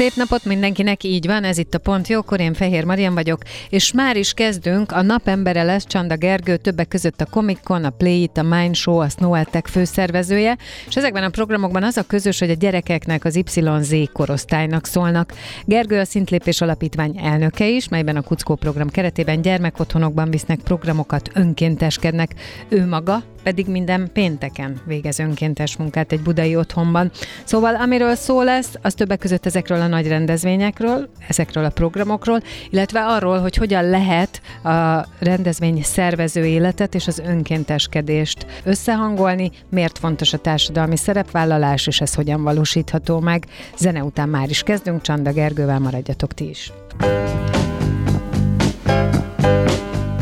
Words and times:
Szép 0.00 0.14
napot 0.14 0.44
mindenkinek, 0.44 1.04
így 1.04 1.26
van, 1.26 1.44
ez 1.44 1.58
itt 1.58 1.74
a 1.74 1.78
Pont 1.78 2.08
Jókor, 2.08 2.40
én 2.40 2.54
Fehér 2.54 2.84
Marian 2.84 3.14
vagyok, 3.14 3.42
és 3.68 3.92
már 3.92 4.16
is 4.16 4.32
kezdünk, 4.32 4.92
a 4.92 5.02
napembere 5.02 5.62
lesz 5.62 5.86
Csanda 5.86 6.16
Gergő, 6.16 6.56
többek 6.56 6.88
között 6.88 7.20
a 7.20 7.26
Comic 7.26 7.58
Con, 7.62 7.84
a 7.84 7.90
Play 7.90 8.22
It, 8.22 8.38
a 8.38 8.42
Mind 8.42 8.74
Show, 8.74 8.98
a 8.98 9.08
Snow 9.08 9.44
Tech 9.44 9.70
főszervezője, 9.70 10.56
és 10.88 10.96
ezekben 10.96 11.22
a 11.22 11.28
programokban 11.28 11.82
az 11.82 11.96
a 11.96 12.02
közös, 12.06 12.38
hogy 12.38 12.50
a 12.50 12.54
gyerekeknek 12.54 13.24
az 13.24 13.36
YZ 13.36 13.94
korosztálynak 14.12 14.86
szólnak. 14.86 15.32
Gergő 15.64 15.98
a 15.98 16.04
Szintlépés 16.04 16.60
Alapítvány 16.60 17.18
elnöke 17.22 17.68
is, 17.68 17.88
melyben 17.88 18.16
a 18.16 18.22
Kuckó 18.22 18.54
program 18.54 18.88
keretében 18.88 19.42
gyermekotthonokban 19.42 20.30
visznek 20.30 20.60
programokat, 20.60 21.30
önkénteskednek. 21.34 22.34
Ő 22.68 22.86
maga 22.86 23.22
pedig 23.42 23.66
minden 23.66 24.10
pénteken 24.12 24.80
végez 24.86 25.18
önkéntes 25.18 25.76
munkát 25.76 26.12
egy 26.12 26.20
budai 26.20 26.56
otthonban. 26.56 27.10
Szóval 27.44 27.74
amiről 27.74 28.14
szó 28.14 28.42
lesz, 28.42 28.74
az 28.82 28.94
többek 28.94 29.18
között 29.18 29.46
ezekről 29.46 29.80
a 29.80 29.86
nagy 29.90 30.08
rendezvényekről, 30.08 31.08
ezekről 31.28 31.64
a 31.64 31.70
programokról, 31.70 32.40
illetve 32.70 33.06
arról, 33.06 33.38
hogy 33.38 33.56
hogyan 33.56 33.84
lehet 33.84 34.40
a 34.64 35.06
rendezvény 35.18 35.82
szervező 35.82 36.44
életet 36.44 36.94
és 36.94 37.06
az 37.06 37.18
önkénteskedést 37.18 38.46
összehangolni, 38.64 39.50
miért 39.70 39.98
fontos 39.98 40.32
a 40.32 40.38
társadalmi 40.38 40.96
szerepvállalás, 40.96 41.86
és 41.86 42.00
ez 42.00 42.14
hogyan 42.14 42.42
valósítható 42.42 43.20
meg. 43.20 43.46
Zene 43.76 44.02
után 44.04 44.28
már 44.28 44.48
is 44.48 44.62
kezdünk, 44.62 45.02
Csanda 45.02 45.32
Gergővel 45.32 45.78
maradjatok 45.78 46.34
ti 46.34 46.48
is. 46.48 46.72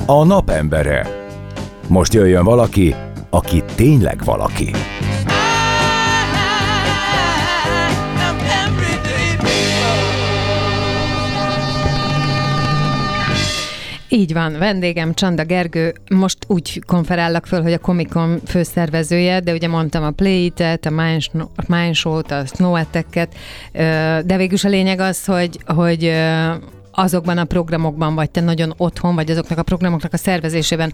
A 0.07 0.25
napembere. 0.25 1.07
Most 1.89 2.15
jöjjön 2.15 2.45
valaki, 2.45 2.95
aki 3.31 3.63
tényleg 3.75 4.25
valaki. 4.25 4.71
Így 14.11 14.33
van, 14.33 14.59
vendégem 14.59 15.15
Csanda 15.15 15.45
Gergő, 15.45 15.95
most 16.11 16.39
úgy 16.47 16.83
konferállak 16.87 17.47
föl, 17.47 17.63
hogy 17.63 17.73
a 17.73 17.79
Comicon 17.79 18.41
főszervezője, 18.47 19.41
de 19.41 19.53
ugye 19.53 19.69
mondtam 19.69 20.03
a 20.05 20.11
Play-it, 20.11 20.61
a 20.61 20.91
Mind 21.67 21.95
Show-t, 21.95 22.31
a 22.31 22.47
Snow 22.47 22.79
de 24.25 24.37
végülis 24.37 24.65
a 24.65 24.69
lényeg 24.69 25.01
az, 25.01 25.25
hogy, 25.25 25.59
hogy 25.67 26.13
azokban 26.93 27.39
a 27.39 27.45
programokban 27.45 28.15
vagy 28.15 28.31
te 28.31 28.41
nagyon 28.41 28.75
otthon, 28.77 29.15
vagy 29.15 29.31
azoknak 29.31 29.59
a 29.59 29.63
programoknak 29.63 30.13
a 30.13 30.17
szervezésében, 30.17 30.93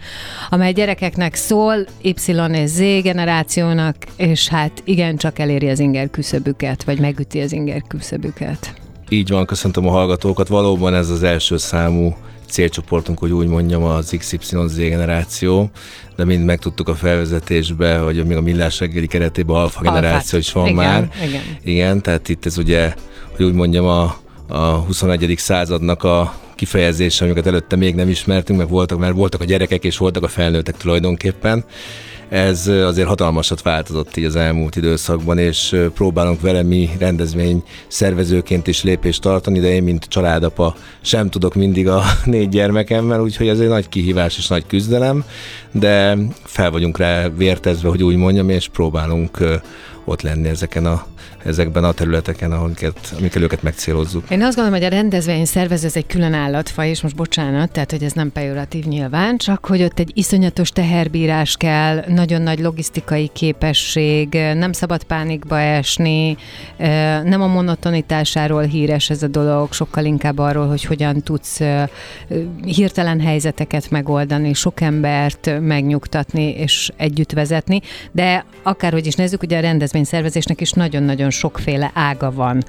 amely 0.50 0.72
gyerekeknek 0.72 1.34
szól, 1.34 1.76
Y 2.02 2.14
és 2.52 2.68
Z 2.68 2.78
generációnak, 3.02 3.96
és 4.16 4.48
hát 4.48 4.82
igencsak 4.84 5.38
eléri 5.38 5.68
az 5.68 5.78
inger 5.78 6.10
küszöbüket, 6.10 6.84
vagy 6.84 7.00
megüti 7.00 7.40
az 7.40 7.52
inger 7.52 7.82
küszöbüket. 7.82 8.74
Így 9.08 9.28
van, 9.28 9.46
köszöntöm 9.46 9.86
a 9.86 9.90
hallgatókat. 9.90 10.48
Valóban 10.48 10.94
ez 10.94 11.10
az 11.10 11.22
első 11.22 11.56
számú 11.56 12.14
célcsoportunk, 12.54 13.18
hogy 13.18 13.32
úgy 13.32 13.46
mondjam, 13.46 13.82
az 13.82 14.14
XYZ 14.18 14.74
generáció, 14.76 15.70
de 16.16 16.24
mind 16.24 16.44
megtudtuk 16.44 16.88
a 16.88 16.94
felvezetésbe, 16.94 17.98
hogy 17.98 18.26
még 18.26 18.36
a 18.36 18.40
millás 18.40 18.80
reggeli 18.80 19.06
keretében 19.06 19.56
alfa 19.56 19.82
generáció 19.82 20.38
is 20.38 20.52
van 20.52 20.66
igen, 20.66 20.76
már. 20.76 21.10
Igen. 21.26 21.42
igen, 21.64 22.02
tehát 22.02 22.28
itt 22.28 22.46
ez 22.46 22.58
ugye, 22.58 22.94
hogy 23.36 23.44
úgy 23.44 23.54
mondjam, 23.54 23.86
a 23.86 24.22
a 24.48 24.58
21. 24.58 25.34
századnak 25.36 26.02
a 26.02 26.34
kifejezése, 26.54 27.24
amiket 27.24 27.46
előtte 27.46 27.76
még 27.76 27.94
nem 27.94 28.08
ismertünk, 28.08 28.58
meg 28.58 28.68
voltak, 28.68 28.98
mert 28.98 29.14
voltak 29.14 29.40
a 29.40 29.44
gyerekek 29.44 29.84
és 29.84 29.96
voltak 29.96 30.22
a 30.22 30.28
felnőttek 30.28 30.76
tulajdonképpen. 30.76 31.64
Ez 32.34 32.66
azért 32.66 33.08
hatalmasat 33.08 33.62
változott 33.62 34.16
így 34.16 34.24
az 34.24 34.36
elmúlt 34.36 34.76
időszakban, 34.76 35.38
és 35.38 35.76
próbálunk 35.94 36.40
vele 36.40 36.62
mi 36.62 36.90
rendezvény 36.98 37.62
szervezőként 37.88 38.66
is 38.66 38.82
lépést 38.82 39.20
tartani, 39.20 39.60
de 39.60 39.72
én, 39.72 39.82
mint 39.82 40.04
családapa 40.04 40.74
sem 41.00 41.30
tudok 41.30 41.54
mindig 41.54 41.88
a 41.88 42.02
négy 42.24 42.48
gyermekemmel, 42.48 43.20
úgyhogy 43.20 43.48
ez 43.48 43.60
egy 43.60 43.68
nagy 43.68 43.88
kihívás 43.88 44.38
és 44.38 44.48
nagy 44.48 44.66
küzdelem, 44.66 45.24
de 45.72 46.16
fel 46.44 46.70
vagyunk 46.70 46.98
rá 46.98 47.28
vértezve, 47.28 47.88
hogy 47.88 48.02
úgy 48.02 48.16
mondjam, 48.16 48.48
és 48.48 48.68
próbálunk 48.68 49.38
ott 50.04 50.22
lenni 50.22 50.48
ezeken 50.48 50.86
a 50.86 51.06
ezekben 51.44 51.84
a 51.84 51.92
területeken, 51.92 52.52
amiket, 52.52 53.14
amikkel 53.18 53.42
őket 53.42 53.62
megcélozzuk. 53.62 54.30
Én 54.30 54.42
azt 54.42 54.56
gondolom, 54.56 54.80
hogy 54.80 54.88
a 54.92 54.96
rendezvény 54.96 55.44
szervező 55.44 55.86
ez 55.86 55.96
egy 55.96 56.06
külön 56.06 56.32
állatfaj, 56.32 56.88
és 56.88 57.00
most 57.00 57.16
bocsánat, 57.16 57.72
tehát 57.72 57.90
hogy 57.90 58.02
ez 58.02 58.12
nem 58.12 58.32
pejoratív 58.32 58.84
nyilván, 58.84 59.36
csak 59.36 59.66
hogy 59.66 59.82
ott 59.82 59.98
egy 59.98 60.10
iszonyatos 60.14 60.70
teherbírás 60.70 61.56
kell, 61.56 62.04
nagyon 62.08 62.42
nagy 62.42 62.60
logisztikai 62.60 63.30
képesség, 63.32 64.28
nem 64.32 64.72
szabad 64.72 65.04
pánikba 65.04 65.60
esni, 65.60 66.36
nem 67.24 67.42
a 67.42 67.46
monotonitásáról 67.46 68.62
híres 68.62 69.10
ez 69.10 69.22
a 69.22 69.28
dolog, 69.28 69.72
sokkal 69.72 70.04
inkább 70.04 70.38
arról, 70.38 70.66
hogy 70.66 70.84
hogyan 70.84 71.22
tudsz 71.22 71.60
hirtelen 72.64 73.20
helyzeteket 73.20 73.90
megoldani, 73.90 74.52
sok 74.52 74.80
embert 74.80 75.60
megnyugtatni 75.60 76.48
és 76.48 76.90
együtt 76.96 77.32
vezetni, 77.32 77.80
de 78.12 78.44
akárhogy 78.62 79.06
is 79.06 79.14
nézzük, 79.14 79.42
ugye 79.42 79.58
a 79.58 79.60
rendezvényszervezésnek 79.60 80.60
is 80.60 80.72
nagyon-nagyon 80.72 81.30
sokféle 81.34 81.90
ága 81.94 82.32
van. 82.32 82.64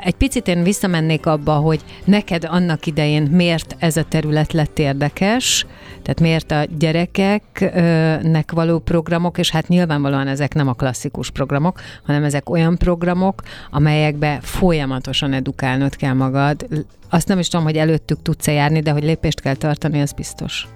Egy 0.00 0.14
picit 0.14 0.48
én 0.48 0.62
visszamennék 0.62 1.26
abba, 1.26 1.52
hogy 1.52 1.80
neked 2.04 2.44
annak 2.44 2.86
idején 2.86 3.22
miért 3.22 3.76
ez 3.78 3.96
a 3.96 4.04
terület 4.04 4.52
lett 4.52 4.78
érdekes, 4.78 5.66
tehát 6.02 6.20
miért 6.20 6.50
a 6.50 6.64
gyerekeknek 6.78 8.52
való 8.52 8.78
programok, 8.78 9.38
és 9.38 9.50
hát 9.50 9.68
nyilvánvalóan 9.68 10.26
ezek 10.26 10.54
nem 10.54 10.68
a 10.68 10.72
klasszikus 10.72 11.30
programok, 11.30 11.80
hanem 12.06 12.24
ezek 12.24 12.50
olyan 12.50 12.76
programok, 12.76 13.42
amelyekbe 13.70 14.38
folyamatosan 14.42 15.32
edukálnod 15.32 15.96
kell 15.96 16.14
magad. 16.14 16.66
Azt 17.10 17.28
nem 17.28 17.38
is 17.38 17.48
tudom, 17.48 17.64
hogy 17.64 17.76
előttük 17.76 18.22
tudsz-e 18.22 18.52
járni, 18.52 18.80
de 18.80 18.90
hogy 18.90 19.02
lépést 19.02 19.40
kell 19.40 19.54
tartani, 19.54 20.00
az 20.00 20.12
biztos. 20.12 20.66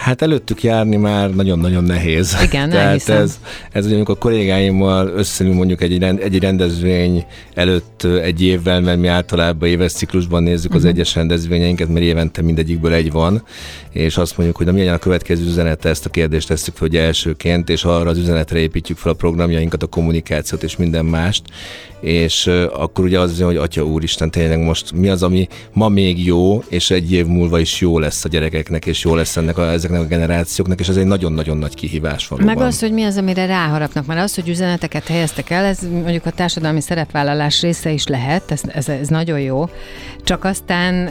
Hát 0.00 0.22
előttük 0.22 0.62
járni 0.62 0.96
már 0.96 1.34
nagyon-nagyon 1.34 1.84
nehéz. 1.84 2.36
Igen, 2.42 2.70
Tehát 2.80 3.08
ez, 3.08 3.38
ez 3.72 3.86
ugye, 3.86 3.94
amikor 3.94 4.14
a 4.14 4.18
kollégáimmal 4.18 5.08
összeülünk 5.08 5.58
mondjuk 5.58 5.82
egy, 5.82 6.02
egy 6.02 6.38
rendezvény 6.38 7.24
előtt 7.54 8.02
egy 8.22 8.42
évvel, 8.42 8.80
mert 8.80 8.98
mi 8.98 9.06
általában 9.06 9.68
éves 9.68 9.92
ciklusban 9.92 10.42
nézzük 10.42 10.64
uh-huh. 10.64 10.76
az 10.76 10.82
mhm. 10.82 10.92
egyes 10.92 11.14
rendezvényeinket, 11.14 11.88
mert 11.88 12.04
évente 12.04 12.42
mindegyikből 12.42 12.92
egy 12.92 13.12
van, 13.12 13.42
és 13.90 14.16
azt 14.16 14.36
mondjuk, 14.36 14.58
hogy 14.58 14.66
na 14.66 14.72
milyen 14.72 14.94
a 14.94 14.98
következő 14.98 15.44
üzenete, 15.44 15.88
ezt 15.88 16.06
a 16.06 16.10
kérdést 16.10 16.48
tesszük 16.48 16.74
fel, 16.76 16.88
hogy 16.88 16.96
elsőként, 16.96 17.68
és 17.68 17.84
arra 17.84 18.10
az 18.10 18.18
üzenetre 18.18 18.58
építjük 18.58 18.98
fel 18.98 19.12
a 19.12 19.14
programjainkat, 19.14 19.82
a 19.82 19.86
kommunikációt 19.86 20.62
és 20.62 20.76
minden 20.76 21.04
mást, 21.04 21.42
és 22.00 22.46
akkor 22.72 23.04
ugye 23.04 23.20
az, 23.20 23.40
hogy 23.40 23.56
Atya 23.56 23.84
Úristen, 23.84 24.30
tényleg 24.30 24.58
most 24.58 24.92
mi 24.92 25.08
az, 25.08 25.22
ami 25.22 25.48
ma 25.72 25.88
még 25.88 26.26
jó, 26.26 26.62
és 26.68 26.90
egy 26.90 27.12
év 27.12 27.26
múlva 27.26 27.58
is 27.58 27.80
jó 27.80 27.98
lesz 27.98 28.24
a 28.24 28.28
gyerekeknek, 28.28 28.86
és 28.86 29.04
jó 29.04 29.14
lesz 29.14 29.36
ennek 29.36 29.58
a, 29.58 29.70
ezeknek 29.90 30.12
a 30.12 30.16
generációknak, 30.16 30.80
és 30.80 30.88
ez 30.88 30.96
egy 30.96 31.06
nagyon-nagyon 31.06 31.56
nagy 31.56 31.74
kihívás 31.74 32.28
van. 32.28 32.40
Meg 32.44 32.58
az, 32.58 32.80
hogy 32.80 32.92
mi 32.92 33.04
az, 33.04 33.16
amire 33.16 33.46
ráharapnak, 33.46 34.06
mert 34.06 34.20
az, 34.20 34.34
hogy 34.34 34.48
üzeneteket 34.48 35.06
helyeztek 35.06 35.50
el, 35.50 35.64
ez 35.64 35.78
mondjuk 35.90 36.26
a 36.26 36.30
társadalmi 36.30 36.80
szerepvállalás 36.80 37.60
része 37.60 37.90
is 37.90 38.06
lehet, 38.06 38.50
ez, 38.50 38.62
ez, 38.66 38.88
ez 38.88 39.08
nagyon 39.08 39.40
jó, 39.40 39.68
csak 40.24 40.44
aztán 40.44 41.10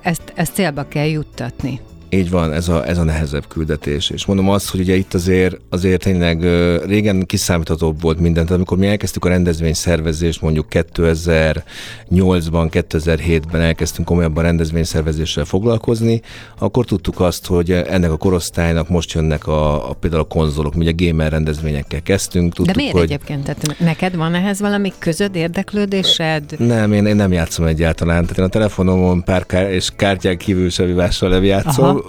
ezt, 0.00 0.32
ezt 0.34 0.54
célba 0.54 0.88
kell 0.88 1.06
juttatni. 1.06 1.80
Így 2.12 2.30
van, 2.30 2.52
ez 2.52 2.68
a, 2.68 2.86
ez 2.86 2.98
a 2.98 3.02
nehezebb 3.02 3.48
küldetés. 3.48 4.10
És 4.10 4.26
mondom 4.26 4.48
azt, 4.50 4.70
hogy 4.70 4.80
ugye 4.80 4.94
itt 4.94 5.14
azért, 5.14 5.56
azért 5.68 6.02
tényleg 6.02 6.42
régen 6.84 7.26
kiszámíthatóbb 7.26 8.00
volt 8.00 8.20
minden. 8.20 8.42
Tehát 8.42 8.56
amikor 8.56 8.78
mi 8.78 8.86
elkezdtük 8.86 9.24
a 9.24 9.28
rendezvény 9.28 9.72
szervezést, 9.74 10.40
mondjuk 10.40 10.66
2008-ban, 10.70 12.68
2007-ben 12.90 13.60
elkezdtünk 13.60 14.08
komolyabban 14.08 14.44
rendezvény 14.44 14.84
szervezéssel 14.84 15.44
foglalkozni, 15.44 16.20
akkor 16.58 16.84
tudtuk 16.84 17.20
azt, 17.20 17.46
hogy 17.46 17.70
ennek 17.70 18.10
a 18.10 18.16
korosztálynak 18.16 18.88
most 18.88 19.12
jönnek 19.12 19.46
a, 19.46 19.90
a 19.90 19.92
például 19.92 20.22
a 20.22 20.24
konzolok, 20.24 20.74
mi 20.74 20.86
ugye 20.86 21.06
gamer 21.06 21.30
rendezvényekkel 21.30 22.02
kezdtünk. 22.02 22.54
Tudtuk, 22.54 22.74
De 22.74 22.80
miért 22.80 22.92
hogy... 22.92 23.02
egyébként? 23.02 23.42
Tehát 23.42 23.78
neked 23.78 24.16
van 24.16 24.34
ehhez 24.34 24.60
valami 24.60 24.92
közöd, 24.98 25.34
érdeklődésed? 25.34 26.42
Nem, 26.58 26.92
én, 26.92 27.06
én 27.06 27.16
nem 27.16 27.32
játszom 27.32 27.66
egyáltalán. 27.66 28.22
Tehát 28.22 28.38
én 28.38 28.44
a 28.44 28.48
telefonomon 28.48 29.24
pár 29.24 29.46
kár, 29.46 29.70
és 29.70 29.88
kártyák 29.96 30.36
kívül 30.36 30.70
sevivással 30.70 31.44
játszom, 31.44 31.99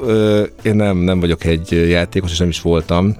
én 0.63 0.75
nem, 0.75 0.97
nem 0.97 1.19
vagyok 1.19 1.43
egy 1.43 1.71
játékos, 1.89 2.31
és 2.31 2.38
nem 2.38 2.49
is 2.49 2.61
voltam. 2.61 3.15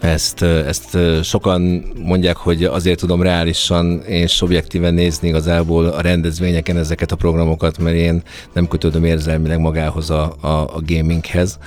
Ezt, 0.00 0.42
ezt 0.42 0.98
sokan 1.22 1.92
mondják, 2.04 2.36
hogy 2.36 2.64
azért 2.64 2.98
tudom 2.98 3.22
reálisan 3.22 4.02
és 4.02 4.42
objektíven 4.42 4.94
nézni 4.94 5.28
igazából 5.28 5.86
a 5.86 6.00
rendezvényeken 6.00 6.76
ezeket 6.76 7.12
a 7.12 7.16
programokat, 7.16 7.78
mert 7.78 7.96
én 7.96 8.22
nem 8.52 8.68
kötődöm 8.68 9.04
érzelmileg 9.04 9.58
magához 9.58 10.10
a, 10.10 10.34
a, 10.40 10.48
a 10.48 10.80
gaminghez. 10.86 11.58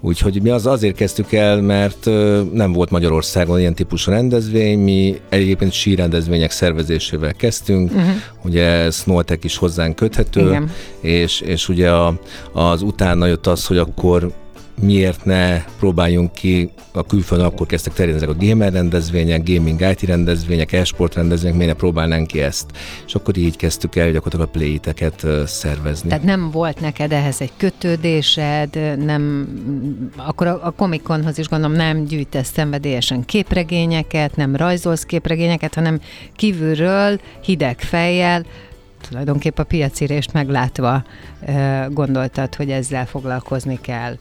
Úgyhogy 0.00 0.42
mi 0.42 0.48
az 0.48 0.66
azért 0.66 0.96
kezdtük 0.96 1.32
el, 1.32 1.60
mert 1.60 2.04
nem 2.52 2.72
volt 2.72 2.90
Magyarországon 2.90 3.58
ilyen 3.58 3.74
típusú 3.74 4.10
rendezvény, 4.10 4.78
mi 4.78 5.20
egyébként 5.28 5.72
sírendezvények 5.72 6.50
szervezésével 6.50 7.34
kezdtünk, 7.34 7.90
uh-huh. 7.90 8.10
ugye 8.44 8.90
Snowtech 8.90 9.44
is 9.44 9.56
hozzánk 9.56 9.96
köthető, 9.96 10.46
Igen. 10.46 10.70
és, 11.00 11.40
és 11.40 11.68
ugye 11.68 11.90
a, 11.90 12.18
az 12.52 12.82
utána 12.82 13.26
jött 13.26 13.46
az, 13.46 13.66
hogy 13.66 13.78
akkor 13.78 14.32
miért 14.80 15.24
ne 15.24 15.64
próbáljunk 15.78 16.32
ki, 16.32 16.70
a 16.92 17.06
külföldön 17.06 17.46
akkor 17.46 17.66
kezdtek 17.66 17.92
terjedni 17.92 18.22
ezek 18.22 18.36
a 18.36 18.46
gamer 18.46 18.72
rendezvények, 18.72 19.42
gaming 19.44 19.80
IT 19.80 20.02
rendezvények, 20.02 20.72
e-sport 20.72 21.14
rendezvények, 21.14 21.56
miért 21.56 21.72
ne 21.72 21.78
próbálnánk 21.78 22.26
ki 22.26 22.40
ezt. 22.40 22.66
És 23.06 23.14
akkor 23.14 23.36
így 23.36 23.56
kezdtük 23.56 23.96
el 23.96 24.10
gyakorlatilag 24.10 24.46
a 24.46 24.50
play-teket 24.50 25.26
szervezni. 25.46 26.08
Tehát 26.08 26.24
nem 26.24 26.50
volt 26.50 26.80
neked 26.80 27.12
ehhez 27.12 27.40
egy 27.40 27.52
kötődésed, 27.56 28.96
nem, 29.04 29.48
akkor 30.16 30.46
a, 30.46 30.60
a 30.62 30.70
komikonhoz 30.70 31.38
is 31.38 31.48
gondolom 31.48 31.76
nem 31.76 32.04
gyűjtesz 32.04 32.50
szenvedélyesen 32.52 33.24
képregényeket, 33.24 34.36
nem 34.36 34.56
rajzolsz 34.56 35.04
képregényeket, 35.04 35.74
hanem 35.74 36.00
kívülről 36.36 37.20
hideg 37.42 37.80
fejjel 37.80 38.44
tulajdonképpen 39.08 39.64
a 39.64 39.68
piacirést 39.68 40.32
meglátva 40.32 41.04
gondoltad, 41.88 42.54
hogy 42.54 42.70
ezzel 42.70 43.06
foglalkozni 43.06 43.78
kell. 43.80 44.16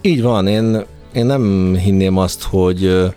Így 0.00 0.22
van, 0.22 0.46
én, 0.46 0.84
én 1.12 1.26
nem 1.26 1.74
hinném 1.76 2.16
azt, 2.16 2.42
hogy 2.42 3.12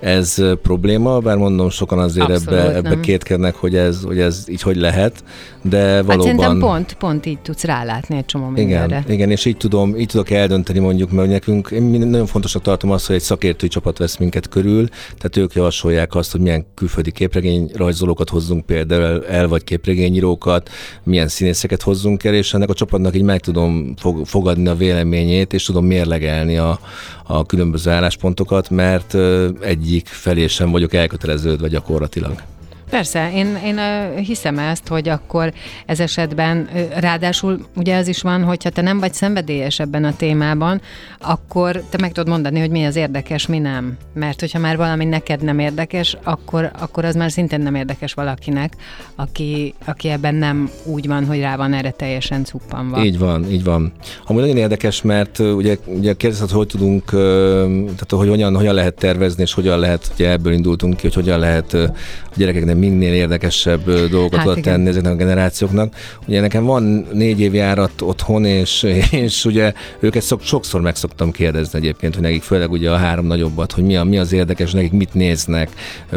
ez 0.00 0.42
probléma, 0.62 1.18
bár 1.18 1.36
mondom, 1.36 1.70
sokan 1.70 1.98
azért 1.98 2.28
Abszolút 2.28 2.60
ebbe, 2.60 2.74
ebbe 2.74 3.00
kétkednek, 3.00 3.54
hogy 3.54 3.76
ez, 3.76 4.02
hogy 4.02 4.18
ez 4.18 4.44
így 4.48 4.62
hogy 4.62 4.76
lehet, 4.76 5.24
de 5.62 5.78
hát 5.78 6.04
valóban... 6.04 6.26
Hát 6.26 6.36
szerintem 6.36 6.58
pont, 6.58 6.94
pont 6.94 7.26
így 7.26 7.38
tudsz 7.38 7.64
rálátni 7.64 8.16
egy 8.16 8.24
csomó 8.24 8.48
mindenre. 8.48 8.98
Igen, 8.98 9.12
igen, 9.12 9.30
és 9.30 9.44
így 9.44 9.56
tudom, 9.56 9.96
így 9.96 10.06
tudok 10.06 10.30
eldönteni 10.30 10.78
mondjuk, 10.78 11.10
mert 11.10 11.28
nekünk, 11.28 11.70
én 11.70 11.82
nagyon 11.82 12.26
fontosnak 12.26 12.62
tartom 12.62 12.90
azt, 12.90 13.06
hogy 13.06 13.16
egy 13.16 13.22
szakértői 13.22 13.68
csapat 13.68 13.98
vesz 13.98 14.16
minket 14.16 14.48
körül, 14.48 14.88
tehát 14.88 15.36
ők 15.36 15.54
javasolják 15.54 16.14
azt, 16.14 16.32
hogy 16.32 16.40
milyen 16.40 16.66
külföldi 16.74 17.10
képregény 17.10 17.70
rajzolókat 17.74 18.28
hozzunk 18.28 18.66
például 18.66 19.26
el, 19.26 19.48
vagy 19.48 19.64
képregényírókat, 19.64 20.70
milyen 21.02 21.28
színészeket 21.28 21.82
hozzunk 21.82 22.24
el, 22.24 22.34
és 22.34 22.54
ennek 22.54 22.68
a 22.68 22.74
csapatnak 22.74 23.14
így 23.14 23.22
meg 23.22 23.40
tudom 23.40 23.94
fogadni 24.24 24.68
a 24.68 24.74
véleményét, 24.74 25.52
és 25.52 25.64
tudom 25.64 25.86
mérlegelni 25.86 26.56
a, 26.56 26.80
a 27.26 27.46
különböző 27.46 27.90
álláspontokat, 27.90 28.70
mert 28.70 29.16
egyik 29.88 30.06
felé 30.06 30.46
sem 30.46 30.70
vagyok 30.70 30.94
elköteleződve 30.94 31.68
gyakorlatilag. 31.68 32.42
Persze, 32.90 33.32
én, 33.34 33.58
én 33.64 33.78
hiszem 34.16 34.58
ezt, 34.58 34.88
hogy 34.88 35.08
akkor 35.08 35.52
ez 35.86 36.00
esetben, 36.00 36.68
ráadásul 36.96 37.66
ugye 37.76 37.96
az 37.96 38.08
is 38.08 38.22
van, 38.22 38.42
hogyha 38.42 38.70
te 38.70 38.82
nem 38.82 38.98
vagy 38.98 39.14
szenvedélyes 39.14 39.80
ebben 39.80 40.04
a 40.04 40.16
témában, 40.16 40.80
akkor 41.20 41.82
te 41.90 41.98
meg 42.00 42.12
tudod 42.12 42.28
mondani, 42.28 42.60
hogy 42.60 42.70
mi 42.70 42.84
az 42.84 42.96
érdekes, 42.96 43.46
mi 43.46 43.58
nem. 43.58 43.96
Mert 44.14 44.40
hogyha 44.40 44.58
már 44.58 44.76
valami 44.76 45.04
neked 45.04 45.42
nem 45.42 45.58
érdekes, 45.58 46.16
akkor, 46.22 46.70
akkor 46.78 47.04
az 47.04 47.14
már 47.14 47.30
szintén 47.30 47.60
nem 47.60 47.74
érdekes 47.74 48.14
valakinek, 48.14 48.72
aki, 49.14 49.74
aki 49.84 50.08
ebben 50.08 50.34
nem 50.34 50.70
úgy 50.84 51.06
van, 51.06 51.26
hogy 51.26 51.40
rá 51.40 51.56
van 51.56 51.72
erre 51.72 51.90
teljesen 51.90 52.44
cuppanva. 52.44 53.04
Így 53.04 53.18
van, 53.18 53.50
így 53.50 53.64
van. 53.64 53.92
Amúgy 54.24 54.42
nagyon 54.42 54.56
érdekes, 54.56 55.02
mert 55.02 55.38
ugye, 55.38 55.76
ugye 55.84 56.12
kérdezted, 56.12 56.50
hogy 56.50 56.66
tudunk, 56.66 57.10
tehát 57.10 58.10
hogy 58.10 58.28
hogyan, 58.28 58.56
hogyan 58.56 58.74
lehet 58.74 58.94
tervezni, 58.94 59.42
és 59.42 59.54
hogyan 59.54 59.78
lehet, 59.78 60.10
ugye 60.14 60.30
ebből 60.30 60.52
indultunk 60.52 60.96
ki, 60.96 61.02
hogy 61.02 61.14
hogyan 61.14 61.38
lehet 61.38 61.72
a 61.72 61.92
gyerekeknek 62.36 62.76
minél 62.78 63.12
érdekesebb 63.12 63.90
dolgokat 63.90 64.54
hát 64.54 64.60
tenni 64.60 64.88
ezeknek 64.88 65.12
a 65.12 65.16
generációknak. 65.16 65.94
Ugye 66.26 66.40
nekem 66.40 66.64
van 66.64 67.06
négy 67.12 67.40
év 67.40 67.54
járat 67.54 68.02
otthon, 68.02 68.44
és, 68.44 68.82
és 69.10 69.44
ugye 69.44 69.72
őket 70.00 70.22
szok, 70.22 70.42
sokszor 70.42 70.80
meg 70.80 70.96
szoktam 70.96 71.30
kérdezni 71.30 71.78
egyébként, 71.78 72.14
hogy 72.14 72.22
nekik 72.22 72.42
főleg 72.42 72.70
ugye 72.70 72.90
a 72.90 72.96
három 72.96 73.26
nagyobbat, 73.26 73.72
hogy 73.72 73.84
mi, 73.84 73.96
a, 73.96 74.04
mi 74.04 74.18
az 74.18 74.32
érdekes, 74.32 74.72
nekik 74.72 74.92
mit 74.92 75.14
néznek, 75.14 75.70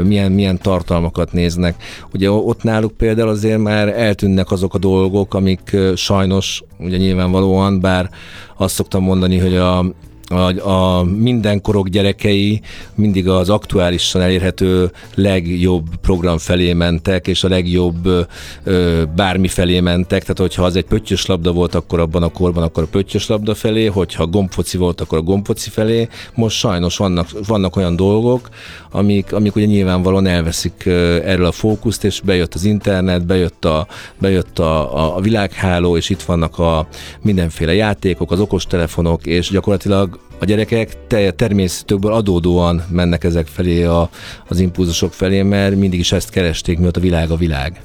milyen, 0.04 0.32
milyen 0.32 0.58
tartalmakat 0.58 1.32
néznek. 1.32 1.76
Ugye 2.14 2.32
ott 2.32 2.64
náluk 2.64 2.92
például 2.92 3.30
azért 3.30 3.60
már 3.60 3.88
eltűnnek 3.88 4.52
azok 4.52 4.74
a 4.74 4.78
dolgok, 4.78 5.34
amik 5.34 5.78
sajnos, 5.96 6.64
ugye 6.80 6.98
nyilvánvalóan, 6.98 7.80
bár 7.80 8.10
azt 8.58 8.76
szoktam 8.76 9.04
mondani, 9.04 9.38
hogy 9.38 9.56
a, 9.56 9.86
a, 10.32 10.70
a 10.70 11.04
mindenkorok 11.04 11.88
gyerekei 11.88 12.62
mindig 12.96 13.28
az 13.28 13.50
aktuálisan 13.50 14.22
elérhető 14.22 14.92
legjobb 15.16 15.86
program 16.02 16.38
felé 16.38 16.74
mentek, 16.74 17.28
és 17.28 17.44
a 17.44 17.48
legjobb 17.48 18.28
ö, 18.64 19.04
bármi 19.16 19.48
felé 19.48 19.80
mentek, 19.80 20.22
tehát 20.22 20.38
hogyha 20.38 20.64
az 20.64 20.76
egy 20.76 20.86
pöttyös 20.86 21.26
labda 21.26 21.52
volt, 21.52 21.76
akkor 21.76 22.00
abban 22.00 22.24
a 22.24 22.30
korban, 22.30 22.64
akkor 22.64 22.84
a 22.84 22.88
pöttyös 22.92 23.28
labda 23.28 23.56
felé, 23.56 23.86
hogyha 23.86 24.28
gombfoci 24.28 24.78
volt, 24.78 25.02
akkor 25.02 25.18
a 25.18 25.22
gombfoci 25.22 25.70
felé. 25.70 26.08
Most 26.36 26.58
sajnos 26.58 26.98
vannak, 26.98 27.28
vannak 27.48 27.76
olyan 27.76 27.96
dolgok, 27.96 28.50
amik, 28.92 29.34
amik 29.34 29.56
ugye 29.56 29.66
nyilvánvalóan 29.66 30.28
elveszik 30.28 30.86
erről 31.26 31.46
a 31.46 31.52
fókuszt, 31.52 32.04
és 32.04 32.22
bejött 32.22 32.54
az 32.54 32.64
internet, 32.64 33.26
bejött 33.26 33.66
a, 33.66 33.88
bejött 34.20 34.60
a, 34.60 34.98
a, 34.98 35.16
a 35.16 35.22
világháló, 35.22 35.98
és 35.98 36.10
itt 36.10 36.22
vannak 36.22 36.60
a 36.60 36.88
mindenféle 37.22 37.74
játékok, 37.74 38.32
az 38.32 38.40
okostelefonok, 38.40 39.26
és 39.26 39.50
gyakorlatilag 39.50 40.20
a 40.40 40.46
gyerekek 40.46 41.08
természetükből 41.36 42.14
adódóan 42.14 42.84
mennek 42.90 43.24
ezek 43.24 43.48
felé 43.48 43.84
a, 43.84 44.10
az 44.48 44.60
impulzusok 44.60 45.14
felé, 45.14 45.42
mert 45.42 45.76
mindig 45.76 46.00
is 46.00 46.12
ezt 46.12 46.30
keresték, 46.30 46.80
miatt 46.80 46.98
a 46.98 47.00
világ 47.00 47.32
a 47.32 47.36
világ. 47.36 47.82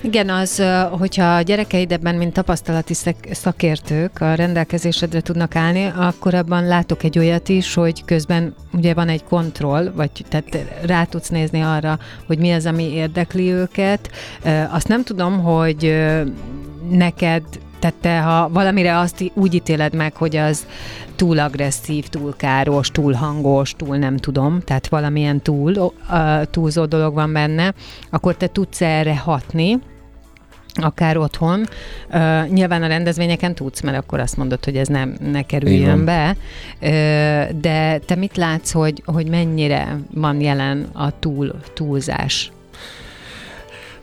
Igen, 0.00 0.30
az, 0.30 0.62
hogyha 0.90 1.34
a 1.34 1.40
gyerekeid 1.40 1.92
ebben, 1.92 2.14
mint 2.14 2.32
tapasztalati 2.32 2.94
szakértők 3.30 4.20
a 4.20 4.34
rendelkezésedre 4.34 5.20
tudnak 5.20 5.56
állni, 5.56 5.92
akkor 5.96 6.34
abban 6.34 6.66
látok 6.66 7.02
egy 7.02 7.18
olyat 7.18 7.48
is, 7.48 7.74
hogy 7.74 8.04
közben 8.04 8.54
ugye 8.72 8.94
van 8.94 9.08
egy 9.08 9.24
kontroll, 9.24 9.92
vagy 9.94 10.10
tehát 10.28 10.66
rá 10.82 11.04
tudsz 11.04 11.28
nézni 11.28 11.60
arra, 11.60 11.98
hogy 12.26 12.38
mi 12.38 12.52
az, 12.52 12.66
ami 12.66 12.82
érdekli 12.82 13.52
őket. 13.52 14.10
Azt 14.70 14.88
nem 14.88 15.02
tudom, 15.02 15.38
hogy 15.42 15.96
neked 16.90 17.42
tehát 17.86 18.00
te, 18.00 18.30
ha 18.30 18.48
valamire 18.48 18.98
azt 18.98 19.30
úgy 19.34 19.54
ítéled 19.54 19.94
meg, 19.94 20.16
hogy 20.16 20.36
az 20.36 20.66
túl 21.16 21.38
agresszív, 21.38 22.08
túl 22.08 22.34
káros, 22.36 22.90
túl 22.90 23.12
hangos, 23.12 23.74
túl 23.76 23.96
nem 23.96 24.16
tudom, 24.16 24.60
tehát 24.60 24.88
valamilyen 24.88 25.42
túl, 25.42 25.92
túlzó 26.50 26.84
dolog 26.84 27.14
van 27.14 27.32
benne, 27.32 27.74
akkor 28.10 28.36
te 28.36 28.46
tudsz 28.46 28.80
erre 28.80 29.16
hatni, 29.16 29.78
akár 30.74 31.16
otthon. 31.16 31.60
Uh, 32.10 32.48
nyilván 32.48 32.82
a 32.82 32.86
rendezvényeken 32.86 33.54
tudsz, 33.54 33.80
mert 33.80 33.96
akkor 33.96 34.20
azt 34.20 34.36
mondod, 34.36 34.64
hogy 34.64 34.76
ez 34.76 34.88
nem 34.88 35.16
ne 35.20 35.42
kerüljön 35.42 36.04
be. 36.04 36.36
Uh, 36.80 37.60
de 37.60 37.98
te 37.98 38.14
mit 38.14 38.36
látsz, 38.36 38.72
hogy, 38.72 39.02
hogy 39.04 39.28
mennyire 39.28 39.98
van 40.14 40.40
jelen 40.40 40.86
a 40.92 41.18
túl, 41.18 41.54
túlzás? 41.74 42.50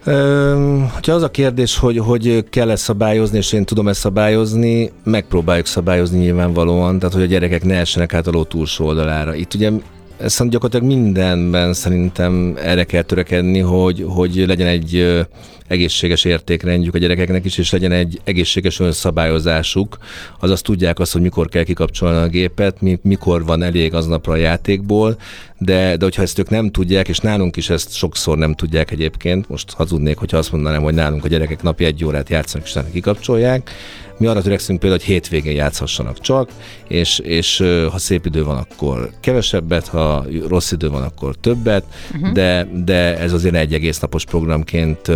Ha 0.06 1.12
az 1.12 1.24
a 1.24 1.32
kérdés, 1.32 1.78
hogy, 1.78 1.98
hogy 1.98 2.44
kell-e 2.50 2.76
szabályozni, 2.76 3.38
és 3.38 3.54
én 3.54 3.66
tudom 3.66 3.88
ezt 3.88 4.00
szabályozni, 4.00 4.92
megpróbáljuk 5.04 5.66
szabályozni 5.66 6.18
nyilvánvalóan, 6.18 7.00
tehát 7.00 7.14
hogy 7.14 7.24
a 7.24 7.28
gyerekek 7.28 7.64
ne 7.64 7.76
essenek 7.76 8.14
át 8.14 8.28
a 8.28 8.32
ló 8.32 8.44
túlsó 8.44 8.86
oldalára. 8.86 9.36
Itt 9.36 9.54
ugye 9.54 9.72
ezt 10.18 10.50
gyakorlatilag 10.50 10.96
mindenben 10.96 11.74
szerintem 11.74 12.58
erre 12.62 12.84
kell 12.84 13.02
törekedni, 13.02 13.60
hogy, 13.60 14.06
hogy 14.08 14.44
legyen 14.48 14.68
egy 14.68 15.24
egészséges 15.68 16.24
értékrendjük 16.24 16.96
a 16.96 16.98
gyerekeknek 16.98 17.46
is, 17.46 17.58
és 17.58 17.72
legyen 17.72 17.92
egy 17.92 18.20
egészséges 18.24 18.80
önszabályozásuk, 18.80 19.98
azaz 20.40 20.62
tudják 20.62 21.00
azt, 21.00 21.14
hogy 21.14 21.22
mikor 21.22 21.50
kell 21.50 21.64
kikapcsolni 21.64 22.18
a 22.18 22.28
gépet, 22.28 22.78
mikor 23.02 23.46
van 23.46 23.64
elég 23.64 23.94
aznapra 23.94 24.34
a 24.34 24.36
játékból, 24.36 25.18
de, 25.64 25.98
de 25.98 26.04
hogyha 26.04 26.22
ezt 26.22 26.40
ők 26.40 26.50
nem 26.50 26.72
tudják, 26.72 27.08
és 27.08 27.20
nálunk 27.20 27.56
is 27.56 27.70
ezt 27.70 27.96
sokszor 27.96 28.38
nem 28.38 28.54
tudják 28.54 28.92
egyébként, 28.92 29.50
most 29.50 29.72
hazudnék, 29.72 30.18
hogyha 30.18 30.38
azt 30.38 30.52
mondanám, 30.52 30.82
hogy 30.82 30.94
nálunk 30.94 31.26
a 31.26 31.28
gyerekek 31.28 31.62
napi 31.62 31.86
egy 31.86 32.06
órát 32.06 32.30
játszanak, 32.30 32.68
és 32.68 32.80
kikapcsolják, 32.92 33.72
mi 34.18 34.26
arra 34.26 34.42
törekszünk 34.42 34.80
például, 34.80 35.02
hogy 35.02 35.12
hétvégén 35.14 35.56
játszhassanak 35.56 36.20
csak, 36.20 36.50
és, 36.88 37.20
és 37.20 37.64
ha 37.92 37.98
szép 37.98 38.26
idő 38.26 38.44
van, 38.44 38.58
akkor 38.58 39.10
kevesebbet, 39.20 39.88
ha 39.88 40.26
rossz 40.48 40.72
idő 40.72 40.90
van, 40.90 41.04
akkor 41.04 41.36
többet, 41.36 41.84
uh-huh. 42.14 42.32
de, 42.32 42.68
de 42.86 43.18
ez 43.18 43.34
azért 43.34 43.56
egy 43.56 43.74
egész 43.74 44.00
napos 44.00 44.26
programként 44.26 45.12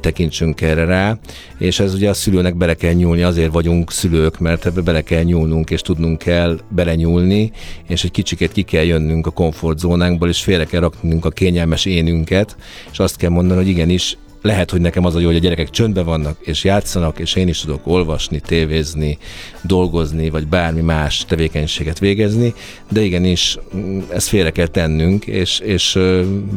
tekintsünk 0.00 0.60
erre 0.60 0.84
rá, 0.84 1.18
és 1.58 1.80
ez 1.80 1.94
ugye 1.94 2.08
a 2.08 2.14
szülőnek 2.14 2.56
bele 2.56 2.74
kell 2.74 2.92
nyúlni, 2.92 3.22
azért 3.22 3.52
vagyunk 3.52 3.92
szülők, 3.92 4.38
mert 4.38 4.66
ebbe 4.66 4.80
bele 4.80 5.00
kell 5.02 5.22
nyúlnunk, 5.22 5.70
és 5.70 5.80
tudnunk 5.80 6.18
kell 6.18 6.58
belenyúlni, 6.68 7.52
és 7.88 8.04
egy 8.04 8.10
kicsiket 8.10 8.52
ki 8.52 8.62
kell 8.62 8.84
jönnünk 8.84 9.26
a 9.26 9.30
komfortzónánkból, 9.70 10.28
és 10.28 10.42
félre 10.42 10.64
kell 10.64 10.80
raknunk 10.80 11.24
a 11.24 11.30
kényelmes 11.30 11.84
énünket, 11.84 12.56
és 12.92 12.98
azt 12.98 13.16
kell 13.16 13.30
mondani, 13.30 13.60
hogy 13.60 13.68
igenis, 13.68 14.16
lehet, 14.42 14.70
hogy 14.70 14.80
nekem 14.80 15.04
az 15.04 15.14
a 15.14 15.20
jó, 15.20 15.26
hogy 15.26 15.36
a 15.36 15.40
gyerekek 15.40 15.70
csöndben 15.70 16.04
vannak, 16.04 16.36
és 16.40 16.64
játszanak, 16.64 17.18
és 17.18 17.34
én 17.34 17.48
is 17.48 17.60
tudok 17.60 17.80
olvasni, 17.86 18.40
tévézni, 18.40 19.18
dolgozni, 19.62 20.30
vagy 20.30 20.46
bármi 20.46 20.80
más 20.80 21.24
tevékenységet 21.24 21.98
végezni, 21.98 22.54
de 22.88 23.00
igenis 23.00 23.58
mm, 23.76 24.00
ezt 24.08 24.28
félre 24.28 24.50
kell 24.50 24.66
tennünk, 24.66 25.26
és, 25.26 25.58
és 25.58 25.98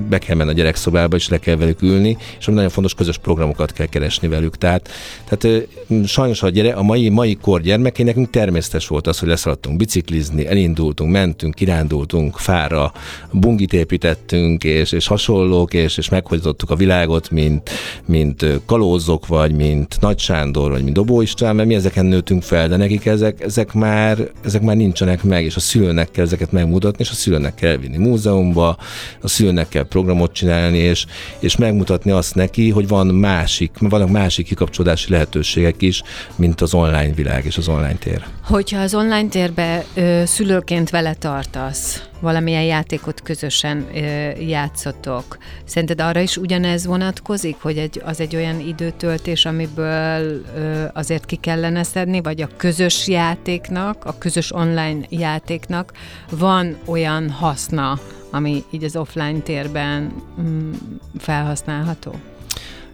be 0.09 0.17
kell 0.17 0.35
menni 0.35 0.49
a 0.49 0.53
gyerekszobába, 0.53 1.15
és 1.15 1.29
le 1.29 1.37
kell 1.37 1.55
velük 1.55 1.81
ülni, 1.81 2.17
és 2.39 2.45
nagyon 2.45 2.69
fontos 2.69 2.93
közös 2.93 3.17
programokat 3.17 3.71
kell 3.71 3.85
keresni 3.85 4.27
velük. 4.27 4.57
Tehát, 4.57 4.89
tehát 5.29 5.67
sajnos 6.05 6.43
a, 6.43 6.49
gyere, 6.49 6.73
a 6.73 6.81
mai, 6.81 7.09
mai 7.09 7.37
kor 7.41 7.61
gyermekén 7.61 8.05
nekünk 8.05 8.29
természetes 8.29 8.87
volt 8.87 9.07
az, 9.07 9.19
hogy 9.19 9.27
leszaladtunk 9.27 9.77
biciklizni, 9.77 10.47
elindultunk, 10.47 11.11
mentünk, 11.11 11.55
kirándultunk 11.55 12.37
fára, 12.37 12.91
bungit 13.31 13.73
építettünk, 13.73 14.63
és, 14.63 14.91
és 14.91 15.07
hasonlók, 15.07 15.73
és, 15.73 15.97
és 15.97 16.09
meghozottuk 16.09 16.69
a 16.69 16.75
világot, 16.75 17.31
mint, 17.31 17.71
mint 18.05 18.45
kalózok, 18.65 19.27
vagy 19.27 19.55
mint 19.55 19.97
Nagy 19.99 20.19
Sándor, 20.19 20.71
vagy 20.71 20.83
mint 20.83 20.95
Dobó 20.95 21.21
István, 21.21 21.55
mert 21.55 21.67
mi 21.67 21.75
ezeken 21.75 22.05
nőttünk 22.05 22.43
fel, 22.43 22.67
de 22.67 22.75
nekik 22.75 23.05
ezek, 23.05 23.41
ezek, 23.41 23.73
már, 23.73 24.17
ezek 24.43 24.61
már 24.61 24.75
nincsenek 24.75 25.23
meg, 25.23 25.43
és 25.43 25.55
a 25.55 25.59
szülőnek 25.59 26.11
kell 26.11 26.25
ezeket 26.25 26.51
megmutatni, 26.51 27.03
és 27.03 27.09
a 27.09 27.13
szülőnek 27.13 27.55
kell 27.55 27.77
vinni 27.77 27.97
múzeumba, 27.97 28.77
a 29.21 29.27
szülőnek 29.27 29.69
kell 29.69 29.87
programot 29.87 30.33
csinálni, 30.33 30.77
és, 30.77 31.05
és 31.39 31.55
megmutatni 31.55 32.11
azt 32.11 32.35
neki, 32.35 32.69
hogy 32.69 32.87
van 32.87 33.07
másik, 33.07 33.71
vannak 33.79 34.09
másik 34.09 34.45
kikapcsolódási 34.45 35.11
lehetőségek 35.11 35.81
is, 35.81 36.01
mint 36.35 36.61
az 36.61 36.73
online 36.73 37.13
világ 37.13 37.45
és 37.45 37.57
az 37.57 37.67
online 37.67 37.97
tér. 37.99 38.23
Hogyha 38.43 38.79
az 38.79 38.95
online 38.95 39.27
térbe 39.27 39.85
ö, 39.93 40.21
szülőként 40.25 40.89
vele 40.89 41.13
tartasz, 41.13 42.01
valamilyen 42.23 42.63
játékot 42.63 43.21
közösen 43.21 43.85
ö, 43.95 43.99
játszotok, 44.39 45.37
szerinted 45.65 46.01
arra 46.01 46.19
is 46.19 46.37
ugyanez 46.37 46.85
vonatkozik, 46.85 47.55
hogy 47.61 47.77
egy, 47.77 48.01
az 48.05 48.19
egy 48.19 48.35
olyan 48.35 48.59
időtöltés, 48.59 49.45
amiből 49.45 50.41
ö, 50.55 50.83
azért 50.93 51.25
ki 51.25 51.35
kellene 51.35 51.83
szedni, 51.83 52.21
vagy 52.21 52.41
a 52.41 52.49
közös 52.57 53.07
játéknak, 53.07 54.05
a 54.05 54.17
közös 54.17 54.53
online 54.53 55.05
játéknak 55.09 55.91
van 56.29 56.77
olyan 56.85 57.29
haszna, 57.29 57.99
ami 58.31 58.63
így 58.71 58.83
az 58.83 58.95
offline 58.95 59.39
térben 59.39 60.13
mm, 60.41 60.71
felhasználható? 61.17 62.15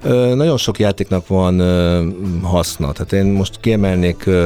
Ö, 0.03 0.35
nagyon 0.35 0.57
sok 0.57 0.79
játéknak 0.79 1.27
van 1.27 1.59
ö, 1.59 2.07
haszna. 2.41 2.91
Tehát 2.91 3.13
én 3.13 3.25
most 3.25 3.59
kiemelnék 3.59 4.25
ö, 4.25 4.45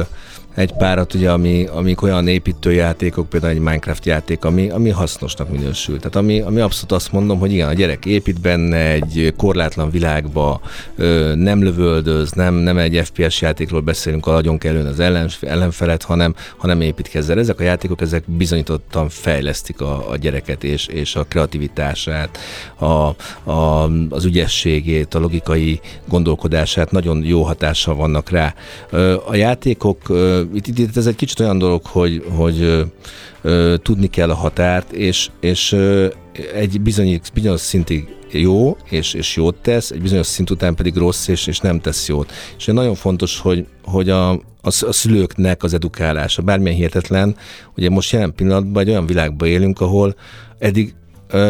egy 0.54 0.72
párat, 0.72 1.14
ugye, 1.14 1.30
ami, 1.30 1.66
amik 1.66 2.02
olyan 2.02 2.28
építőjátékok, 2.28 3.28
például 3.28 3.52
egy 3.52 3.58
Minecraft 3.58 4.06
játék, 4.06 4.44
ami, 4.44 4.70
ami 4.70 4.90
hasznosnak 4.90 5.50
minősül. 5.50 5.96
Tehát 5.96 6.16
ami, 6.16 6.40
ami 6.40 6.60
abszolút 6.60 6.92
azt 6.92 7.12
mondom, 7.12 7.38
hogy 7.38 7.52
igen, 7.52 7.68
a 7.68 7.72
gyerek 7.72 8.06
épít 8.06 8.40
benne 8.40 8.90
egy 8.90 9.34
korlátlan 9.36 9.90
világba, 9.90 10.60
ö, 10.96 11.34
nem 11.34 11.62
lövöldöz, 11.62 12.32
nem, 12.32 12.54
nem 12.54 12.78
egy 12.78 13.00
FPS 13.04 13.40
játékról 13.40 13.80
beszélünk, 13.80 14.26
a 14.26 14.32
nagyon 14.32 14.58
kellően 14.58 14.86
az 14.86 15.00
ellen, 15.00 15.28
ellenfelet, 15.40 16.02
hanem, 16.02 16.34
hanem 16.56 16.80
építkezzel. 16.80 17.38
Ezek 17.38 17.60
a 17.60 17.62
játékok, 17.62 18.00
ezek 18.00 18.24
bizonyítottan 18.26 19.08
fejlesztik 19.08 19.80
a, 19.80 20.10
a 20.10 20.16
gyereket 20.16 20.64
és, 20.64 20.86
és 20.86 21.16
a 21.16 21.24
kreativitását, 21.24 22.38
a, 22.76 22.84
a, 23.50 23.90
az 24.08 24.24
ügyességét, 24.24 25.14
a 25.14 25.18
logikai 25.18 25.80
gondolkodását, 26.08 26.90
nagyon 26.90 27.24
jó 27.24 27.42
hatással 27.42 27.94
vannak 27.94 28.30
rá. 28.30 28.54
A 29.26 29.34
játékok 29.34 29.98
itt, 30.54 30.66
itt 30.66 30.96
ez 30.96 31.06
egy 31.06 31.16
kicsit 31.16 31.40
olyan 31.40 31.58
dolog, 31.58 31.86
hogy, 31.86 32.24
hogy 32.36 32.86
ö, 33.42 33.74
tudni 33.82 34.06
kell 34.06 34.30
a 34.30 34.34
határt, 34.34 34.92
és, 34.92 35.30
és 35.40 35.72
ö, 35.72 36.06
egy 36.54 36.80
bizonyos, 36.80 37.30
bizonyos 37.34 37.60
szintig 37.60 38.08
jó, 38.30 38.76
és, 38.90 39.14
és 39.14 39.36
jót 39.36 39.56
tesz, 39.56 39.90
egy 39.90 40.02
bizonyos 40.02 40.26
szint 40.26 40.50
után 40.50 40.74
pedig 40.74 40.96
rossz, 40.96 41.28
és, 41.28 41.46
és 41.46 41.58
nem 41.58 41.80
tesz 41.80 42.08
jót. 42.08 42.32
És 42.56 42.64
nagyon 42.64 42.94
fontos, 42.94 43.38
hogy, 43.38 43.66
hogy 43.84 44.10
a, 44.10 44.30
a, 44.30 44.38
a 44.62 44.92
szülőknek 44.92 45.62
az 45.62 45.74
edukálása, 45.74 46.42
bármilyen 46.42 46.76
hihetetlen, 46.76 47.36
ugye 47.76 47.90
most 47.90 48.12
jelen 48.12 48.34
pillanatban 48.34 48.82
egy 48.82 48.88
olyan 48.88 49.06
világban 49.06 49.48
élünk, 49.48 49.80
ahol 49.80 50.14
eddig 50.58 50.94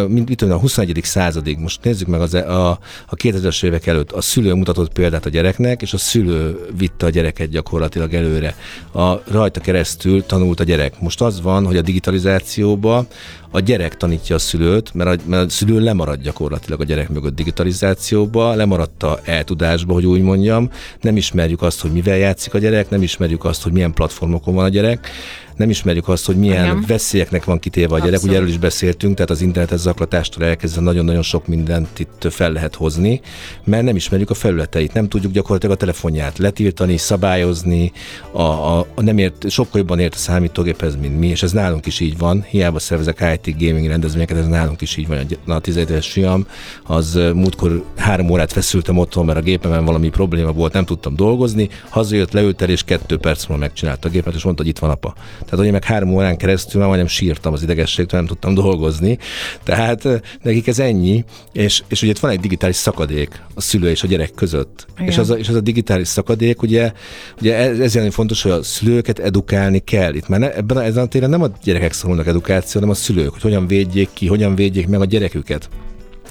mint 0.08 0.36
tudom, 0.36 0.54
a 0.54 0.60
21. 0.60 1.00
századig, 1.02 1.58
most 1.58 1.78
nézzük 1.82 2.08
meg 2.08 2.20
az, 2.20 2.34
e, 2.34 2.50
a, 2.50 2.70
a 3.06 3.14
2000-es 3.14 3.64
évek 3.64 3.86
előtt, 3.86 4.12
a 4.12 4.20
szülő 4.20 4.52
mutatott 4.52 4.92
példát 4.92 5.26
a 5.26 5.28
gyereknek, 5.28 5.82
és 5.82 5.92
a 5.92 5.98
szülő 5.98 6.66
vitte 6.76 7.06
a 7.06 7.10
gyereket 7.10 7.48
gyakorlatilag 7.48 8.14
előre. 8.14 8.56
A 8.92 9.14
rajta 9.30 9.60
keresztül 9.60 10.26
tanult 10.26 10.60
a 10.60 10.64
gyerek. 10.64 11.00
Most 11.00 11.20
az 11.20 11.40
van, 11.40 11.66
hogy 11.66 11.76
a 11.76 11.82
digitalizációba 11.82 13.06
a 13.50 13.60
gyerek 13.60 13.96
tanítja 13.96 14.34
a 14.34 14.38
szülőt, 14.38 14.94
mert 14.94 15.20
a, 15.20 15.28
mert 15.28 15.46
a 15.46 15.48
szülő 15.48 15.80
lemarad 15.80 16.20
gyakorlatilag 16.20 16.80
a 16.80 16.84
gyerek 16.84 17.08
mögött 17.08 17.34
digitalizációba, 17.34 18.54
lemaradt 18.54 19.02
a 19.02 19.18
eltudásba, 19.24 19.92
hogy 19.92 20.06
úgy 20.06 20.20
mondjam, 20.20 20.70
nem 21.00 21.16
ismerjük 21.16 21.62
azt, 21.62 21.80
hogy 21.80 21.92
mivel 21.92 22.16
játszik 22.16 22.54
a 22.54 22.58
gyerek, 22.58 22.90
nem 22.90 23.02
ismerjük 23.02 23.44
azt, 23.44 23.62
hogy 23.62 23.72
milyen 23.72 23.92
platformokon 23.92 24.54
van 24.54 24.64
a 24.64 24.68
gyerek, 24.68 25.10
nem 25.56 25.70
ismerjük 25.70 26.08
azt, 26.08 26.26
hogy 26.26 26.36
milyen 26.36 26.64
Igen. 26.64 26.84
veszélyeknek 26.86 27.44
van 27.44 27.58
kitéve 27.58 27.94
a 27.94 27.98
gyerek, 27.98 28.12
Abszolút. 28.12 28.28
ugye 28.28 28.36
erről 28.36 28.48
is 28.48 28.58
beszéltünk, 28.58 29.14
tehát 29.14 29.30
az 29.30 29.40
internetes 29.40 29.80
zaklatástól 29.80 30.44
elkezdve 30.44 30.80
nagyon-nagyon 30.80 31.22
sok 31.22 31.46
mindent 31.46 31.98
itt 31.98 32.26
fel 32.30 32.52
lehet 32.52 32.74
hozni, 32.74 33.20
mert 33.64 33.84
nem 33.84 33.96
ismerjük 33.96 34.30
a 34.30 34.34
felületeit, 34.34 34.92
nem 34.92 35.08
tudjuk 35.08 35.32
gyakorlatilag 35.32 35.74
a 35.74 35.78
telefonját 35.78 36.38
letiltani, 36.38 36.96
szabályozni, 36.96 37.92
a, 38.32 38.42
a, 38.42 38.86
a 38.94 39.02
nem 39.02 39.18
ért, 39.18 39.50
sokkal 39.50 39.80
jobban 39.80 39.98
ért 39.98 40.14
a 40.14 40.18
számítógéphez, 40.18 40.96
mint 40.96 41.18
mi, 41.18 41.26
és 41.26 41.42
ez 41.42 41.52
nálunk 41.52 41.86
is 41.86 42.00
így 42.00 42.18
van, 42.18 42.42
hiába 42.48 42.78
szervezek 42.78 43.40
IT 43.44 43.58
gaming 43.58 43.86
rendezvényeket, 43.86 44.36
ez 44.36 44.46
nálunk 44.46 44.80
is 44.80 44.96
így 44.96 45.06
van, 45.06 45.18
a 45.46 45.58
17 45.58 45.90
éves 45.90 46.10
fiam, 46.10 46.46
az 46.84 47.14
múltkor 47.34 47.84
három 47.96 48.30
órát 48.30 48.52
feszültem 48.52 48.98
otthon, 48.98 49.24
mert 49.24 49.38
a 49.38 49.42
gépemen 49.42 49.84
valami 49.84 50.08
probléma 50.08 50.52
volt, 50.52 50.72
nem 50.72 50.84
tudtam 50.84 51.16
dolgozni, 51.16 51.68
hazajött, 51.88 52.32
leült 52.32 52.62
el, 52.62 52.68
és 52.68 52.82
kettő 52.82 53.18
perc 53.18 53.46
múlva 53.46 53.64
megcsinálta 53.64 54.08
a 54.08 54.10
gépet, 54.10 54.34
és 54.34 54.44
mondta, 54.44 54.62
hogy 54.62 54.70
itt 54.70 54.78
van 54.78 54.90
apa. 54.90 55.14
Tehát, 55.44 55.64
hogy 55.64 55.72
meg 55.72 55.84
három 55.84 56.14
órán 56.14 56.36
keresztül 56.36 56.78
már 56.80 56.88
majdnem 56.88 57.08
sírtam 57.08 57.52
az 57.52 57.62
idegességtől, 57.62 58.20
nem 58.20 58.28
tudtam 58.28 58.54
dolgozni. 58.54 59.18
Tehát 59.62 60.22
nekik 60.42 60.66
ez 60.66 60.78
ennyi, 60.78 61.24
és, 61.52 61.82
és 61.88 62.02
ugye 62.02 62.10
itt 62.10 62.18
van 62.18 62.30
egy 62.30 62.40
digitális 62.40 62.76
szakadék 62.76 63.42
a 63.54 63.60
szülő 63.60 63.90
és 63.90 64.02
a 64.02 64.06
gyerek 64.06 64.30
között. 64.34 64.86
És 64.98 65.18
az, 65.18 65.30
a, 65.30 65.34
és 65.34 65.48
az 65.48 65.54
a 65.54 65.60
digitális 65.60 66.08
szakadék, 66.08 66.62
ugye, 66.62 66.92
ugye 67.40 67.56
ez, 67.56 67.78
ez 67.78 67.94
nagyon 67.94 68.10
fontos, 68.10 68.42
hogy 68.42 68.52
a 68.52 68.62
szülőket 68.62 69.18
edukálni 69.18 69.78
kell. 69.78 70.14
Itt 70.14 70.28
már 70.28 70.40
ne, 70.40 70.54
ebben 70.54 70.80
ezen 70.80 71.04
a 71.04 71.06
téren 71.06 71.30
nem 71.30 71.42
a 71.42 71.50
gyerekek 71.64 71.92
szólnak 71.92 72.26
edukáció, 72.26 72.80
hanem 72.80 72.94
a 72.94 72.98
szülők, 72.98 73.32
hogy 73.32 73.42
hogyan 73.42 73.66
védjék 73.66 74.08
ki, 74.12 74.26
hogyan 74.26 74.54
védjék 74.54 74.86
meg 74.86 75.00
a 75.00 75.04
gyereküket. 75.04 75.68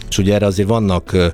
És 0.10 0.18
ugye 0.18 0.34
erre 0.34 0.46
azért 0.46 0.68
vannak 0.68 1.34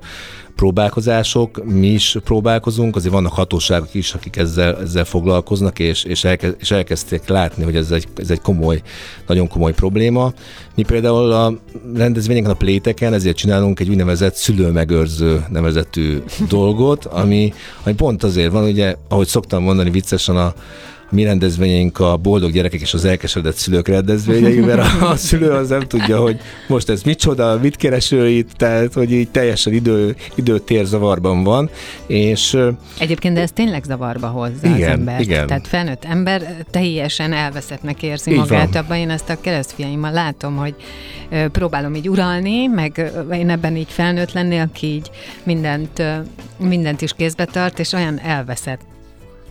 próbálkozások, 0.60 1.64
mi 1.66 1.88
is 1.88 2.18
próbálkozunk, 2.24 2.96
azért 2.96 3.14
vannak 3.14 3.34
hatóságok 3.34 3.94
is, 3.94 4.14
akik 4.14 4.36
ezzel, 4.36 4.78
ezzel 4.82 5.06
foglalkoznak, 5.06 5.80
és, 5.80 6.04
és, 6.04 6.24
elke, 6.24 6.50
és 6.60 6.72
elkezdték 6.72 7.28
látni, 7.28 7.64
hogy 7.64 7.76
ez 7.76 7.92
egy, 7.92 8.08
ez 8.16 8.30
egy 8.30 8.42
komoly, 8.42 8.82
nagyon 9.28 9.48
komoly 9.48 9.74
probléma. 9.74 10.34
Mi 10.76 10.84
például 10.84 11.32
a 11.32 11.54
rendezvényeken, 11.96 12.52
a 12.52 12.54
pléteken 12.54 13.14
ezért 13.14 13.38
csinálunk 13.38 13.80
egy 13.80 13.90
úgynevezett 13.90 14.36
szülőmegőrző 14.36 15.46
nevezetű 15.50 16.22
dolgot, 16.50 17.06
ami, 17.06 17.54
ami 17.84 17.96
pont 17.96 18.24
azért 18.24 18.52
van, 18.52 18.64
ugye, 18.64 18.96
ahogy 19.10 19.28
szoktam 19.28 19.64
mondani 19.64 19.90
viccesen 19.90 20.38
a 20.38 20.54
mi 21.10 21.24
rendezvényeink 21.24 22.00
a 22.00 22.18
boldog 22.18 22.52
gyerekek 22.52 22.82
és 22.82 22.94
az 22.94 23.06
elkeseredett 23.06 23.56
szülők 23.56 23.88
rendezvényei, 23.88 24.60
mert 24.60 25.02
a, 25.02 25.16
szülő 25.16 25.52
az 25.52 25.70
nem 25.70 25.82
tudja, 25.82 26.20
hogy 26.20 26.40
most 26.68 26.90
ez 26.90 27.02
micsoda, 27.02 27.60
mit 27.62 27.76
kereső 27.76 28.30
itt, 28.30 28.52
tehát 28.52 28.94
hogy 28.94 29.12
így 29.12 29.30
teljesen 29.30 29.74
idő, 29.74 30.16
időtér 30.36 30.86
zavarban 30.86 31.44
van, 31.44 31.70
és... 32.08 32.58
Egyébként 33.00 33.34
de 33.34 33.42
ez 33.42 33.52
tényleg 33.52 33.84
zavarba 33.84 34.28
hozza 34.28 34.68
igen, 34.68 34.74
az 34.74 34.82
embert. 34.82 35.22
Igen. 35.22 35.48
Tehát 35.48 35.68
felnőtt 35.68 36.06
ember 36.06 36.56
teljesen 36.70 37.34
elveszettnek 37.34 38.04
érzi 38.04 38.32
így 38.32 38.38
magát. 38.38 38.74
Van. 38.74 38.84
Abban 38.84 38.98
én 38.98 39.10
ezt 39.10 39.30
a 39.30 39.42
keresztfiaimmal 39.42 40.12
látom, 40.12 40.56
hogy 40.56 40.76
próbálom 41.52 41.96
így 41.96 42.10
uralni, 42.10 42.68
meg 42.68 43.12
én 43.32 43.50
ebben 43.50 43.76
így 43.76 43.90
felnőtt 43.90 44.32
lenni, 44.32 44.60
aki 44.60 44.88
így 44.88 45.10
mindent, 45.44 46.04
mindent 46.58 47.02
is 47.02 47.14
kézbe 47.14 47.46
tart, 47.46 47.80
és 47.80 47.94
olyan 47.94 48.20
elveszett 48.20 48.82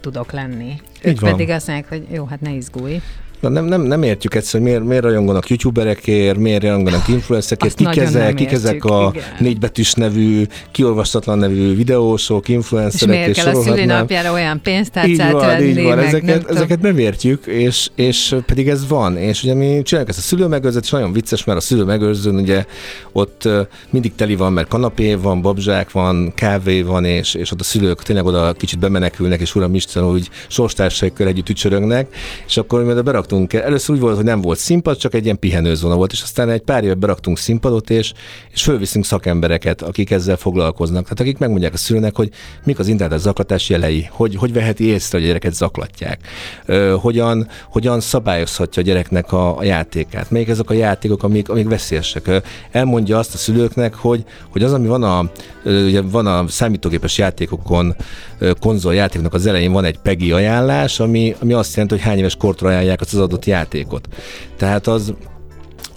tudok 0.00 0.32
lenni. 0.32 0.68
Így 0.68 0.80
ők 1.02 1.20
van. 1.20 1.30
pedig 1.30 1.50
azt 1.50 1.66
mondják, 1.66 1.88
hogy 1.88 2.06
jó, 2.10 2.24
hát 2.24 2.40
ne 2.40 2.50
izgulj. 2.50 3.00
Na, 3.40 3.48
nem, 3.48 3.64
nem, 3.64 3.82
nem 3.82 4.02
értjük 4.02 4.34
egyszer, 4.34 4.60
hogy 4.60 4.68
miért, 4.70 4.84
miért 4.84 5.02
rajonganak 5.02 5.48
youtuberekért, 5.48 6.38
miért 6.38 6.62
rajonganak 6.62 7.08
influencerekért, 7.08 7.74
kik, 7.74 7.96
ezek, 7.96 8.34
kik 8.34 8.52
ezek 8.52 8.84
a 8.84 9.12
igen. 9.14 9.26
négybetűs 9.38 9.92
nevű, 9.92 10.44
kiolvastatlan 10.70 11.38
nevű 11.38 11.76
videósok, 11.76 12.48
influencerek. 12.48 13.14
És 13.14 13.20
miért 13.20 13.36
és 13.36 13.42
kell 13.42 13.54
a 13.54 13.62
szülinapjára 13.62 14.32
olyan 14.32 14.60
pénztárcát 14.62 15.10
így 15.10 15.32
van, 15.32 15.46
venni, 15.46 15.64
így 15.64 15.82
van. 15.82 15.98
Ezeket, 15.98 16.46
nem 16.46 16.56
ezeket 16.56 16.80
nem 16.80 16.98
értjük, 16.98 17.46
és, 17.46 17.88
és 17.94 18.36
pedig 18.46 18.68
ez 18.68 18.88
van. 18.88 19.16
És 19.16 19.42
ugye 19.42 19.54
mi 19.54 19.82
csináljuk 19.82 20.10
ezt 20.10 20.18
a 20.18 20.22
szülőmegőrzőt, 20.22 20.82
és 20.82 20.90
nagyon 20.90 21.12
vicces, 21.12 21.44
mert 21.44 21.58
a 21.58 21.62
szülőmegőrzőn 21.62 22.34
ugye 22.34 22.64
ott 23.12 23.48
mindig 23.90 24.14
teli 24.14 24.36
van, 24.36 24.52
mert 24.52 24.68
kanapé 24.68 25.14
van, 25.14 25.42
babzsák 25.42 25.90
van, 25.90 26.32
kávé 26.34 26.82
van, 26.82 27.04
és, 27.04 27.34
és 27.34 27.50
ott 27.50 27.60
a 27.60 27.64
szülők 27.64 28.02
tényleg 28.02 28.26
oda 28.26 28.52
kicsit 28.52 28.78
bemenekülnek, 28.78 29.40
és 29.40 29.54
uram 29.54 29.74
Isten 29.74 30.04
úgy 30.04 30.28
sorstársaikkal 30.48 31.26
együtt 31.26 31.48
ücsörögnek, 31.48 32.14
és 32.46 32.56
akkor 32.56 32.84
mi 32.84 32.90
oda 32.90 33.02
akartunk, 33.28 33.52
először 33.52 33.94
úgy 33.94 34.00
volt, 34.00 34.16
hogy 34.16 34.24
nem 34.24 34.40
volt 34.40 34.58
színpad, 34.58 34.96
csak 34.96 35.14
egy 35.14 35.24
ilyen 35.24 35.38
pihenőzóna 35.38 35.94
volt, 35.94 36.12
és 36.12 36.22
aztán 36.22 36.50
egy 36.50 36.60
pár 36.60 36.84
éve 36.84 36.94
beraktunk 36.94 37.38
színpadot, 37.38 37.90
és, 37.90 38.12
és 38.52 38.62
fölviszünk 38.62 39.04
szakembereket, 39.04 39.82
akik 39.82 40.10
ezzel 40.10 40.36
foglalkoznak. 40.36 41.02
Tehát 41.02 41.20
akik 41.20 41.38
megmondják 41.38 41.72
a 41.72 41.76
szülőnek, 41.76 42.16
hogy 42.16 42.30
mik 42.64 42.78
az 42.78 42.88
internet 42.88 43.18
zaklatás 43.18 43.68
jelei, 43.68 44.08
hogy, 44.10 44.36
hogy 44.36 44.52
veheti 44.52 44.84
észre, 44.84 45.18
hogy 45.18 45.22
a 45.22 45.26
gyereket 45.26 45.54
zaklatják, 45.54 46.20
ö, 46.66 46.94
hogyan, 47.00 47.48
hogyan 47.70 48.00
szabályozhatja 48.00 48.82
a 48.82 48.84
gyereknek 48.84 49.32
a, 49.32 49.58
a 49.58 49.64
játékát, 49.64 50.30
melyik 50.30 50.48
ezek 50.48 50.70
a 50.70 50.74
játékok, 50.74 51.22
amik, 51.22 51.48
amik 51.48 51.68
veszélyesek. 51.68 52.30
Elmondja 52.70 53.18
azt 53.18 53.34
a 53.34 53.38
szülőknek, 53.38 53.94
hogy, 53.94 54.24
hogy 54.50 54.62
az, 54.62 54.72
ami 54.72 54.86
van 54.86 55.02
a, 55.02 55.30
ugye 55.64 56.00
van 56.00 56.26
a 56.26 56.48
számítógépes 56.48 57.18
játékokon, 57.18 57.94
konzoljátéknak 58.60 59.34
az 59.34 59.46
elején 59.46 59.72
van 59.72 59.84
egy 59.84 59.98
PEGI 59.98 60.32
ajánlás, 60.32 61.00
ami, 61.00 61.34
ami 61.40 61.52
azt 61.52 61.74
jelenti, 61.74 61.94
hogy 61.94 62.04
hány 62.04 62.18
éves 62.18 62.36
kortra 62.36 62.68
ajánlják 62.68 63.00
az 63.00 63.14
adott 63.18 63.44
játékot. 63.44 64.08
Tehát 64.56 64.86
az 64.86 65.14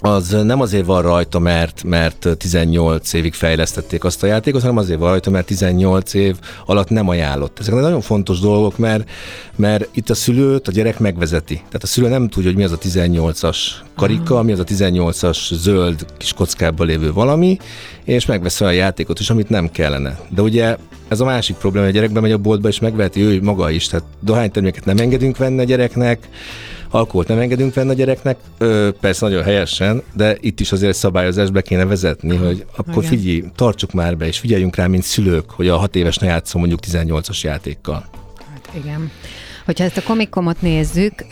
az 0.04 0.36
nem 0.44 0.60
azért 0.60 0.86
van 0.86 1.02
rajta, 1.02 1.38
mert, 1.38 1.82
mert 1.84 2.28
18 2.38 3.12
évig 3.12 3.34
fejlesztették 3.34 4.04
azt 4.04 4.22
a 4.22 4.26
játékot, 4.26 4.60
hanem 4.60 4.76
azért 4.76 4.98
van 4.98 5.10
rajta, 5.10 5.30
mert 5.30 5.46
18 5.46 6.14
év 6.14 6.36
alatt 6.66 6.88
nem 6.88 7.08
ajánlott. 7.08 7.58
Ezek 7.58 7.74
nagyon 7.74 8.00
fontos 8.00 8.40
dolgok, 8.40 8.78
mert, 8.78 9.10
mert 9.56 9.88
itt 9.94 10.10
a 10.10 10.14
szülőt 10.14 10.68
a 10.68 10.72
gyerek 10.72 10.98
megvezeti. 10.98 11.54
Tehát 11.54 11.82
a 11.82 11.86
szülő 11.86 12.08
nem 12.08 12.28
tudja, 12.28 12.48
hogy 12.48 12.58
mi 12.58 12.64
az 12.64 12.72
a 12.72 12.78
18-as 12.78 13.56
karika, 13.96 14.42
mi 14.42 14.52
az 14.52 14.58
a 14.58 14.64
18-as 14.64 15.54
zöld 15.54 16.06
kis 16.16 16.32
kockában 16.32 16.86
lévő 16.86 17.12
valami, 17.12 17.58
és 18.04 18.26
megveszi 18.26 18.64
a 18.64 18.70
játékot 18.70 19.20
is, 19.20 19.30
amit 19.30 19.48
nem 19.48 19.70
kellene. 19.70 20.18
De 20.28 20.42
ugye 20.42 20.76
ez 21.08 21.20
a 21.20 21.24
másik 21.24 21.56
probléma, 21.56 21.86
hogy 21.86 21.94
a 21.94 21.98
gyerek 21.98 22.14
bemegy 22.14 22.32
a 22.32 22.38
boltba, 22.38 22.68
és 22.68 22.80
megveheti 22.80 23.20
ő 23.20 23.42
maga 23.42 23.70
is. 23.70 23.86
Tehát 23.86 24.06
dohányterméket 24.20 24.84
nem 24.84 24.96
engedünk 24.96 25.36
venni 25.36 25.60
a 25.60 25.64
gyereknek, 25.64 26.28
alkoholt 26.92 27.28
nem 27.28 27.38
engedünk 27.38 27.74
venni 27.74 27.90
a 27.90 27.94
gyereknek, 27.94 28.36
ö, 28.58 28.88
persze 29.00 29.26
nagyon 29.26 29.42
helyesen, 29.42 30.02
de 30.14 30.36
itt 30.40 30.60
is 30.60 30.72
azért 30.72 30.96
szabályozást 30.96 31.52
be 31.52 31.62
kéne 31.62 31.84
vezetni, 31.84 32.36
hogy 32.36 32.64
akkor 32.76 33.04
figyelj, 33.04 33.44
tartsuk 33.54 33.92
már 33.92 34.16
be, 34.16 34.26
és 34.26 34.38
figyeljünk 34.38 34.76
rá, 34.76 34.86
mint 34.86 35.02
szülők, 35.02 35.50
hogy 35.50 35.68
a 35.68 35.76
hat 35.76 35.96
éves 35.96 36.16
ne 36.16 36.26
játszom 36.26 36.60
mondjuk 36.60 36.80
18-as 36.86 37.40
játékkal. 37.40 38.08
Hát 38.52 38.70
igen. 38.84 39.10
Hogyha 39.64 39.84
ezt 39.84 39.96
a 39.96 40.02
komikomot 40.02 40.62
nézzük, 40.62 41.24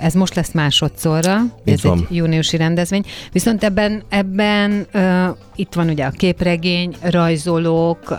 ez 0.00 0.14
most 0.14 0.34
lesz 0.34 0.52
másodszorra, 0.52 1.40
Így 1.64 1.74
ez 1.74 1.82
van. 1.82 2.06
egy 2.10 2.16
júniusi 2.16 2.56
rendezvény, 2.56 3.04
viszont 3.32 3.64
ebben, 3.64 4.02
ebben 4.08 4.86
uh, 4.94 5.36
itt 5.54 5.74
van 5.74 5.88
ugye 5.88 6.04
a 6.04 6.10
képregény, 6.10 6.94
rajzolók, 7.02 8.10
uh, 8.10 8.18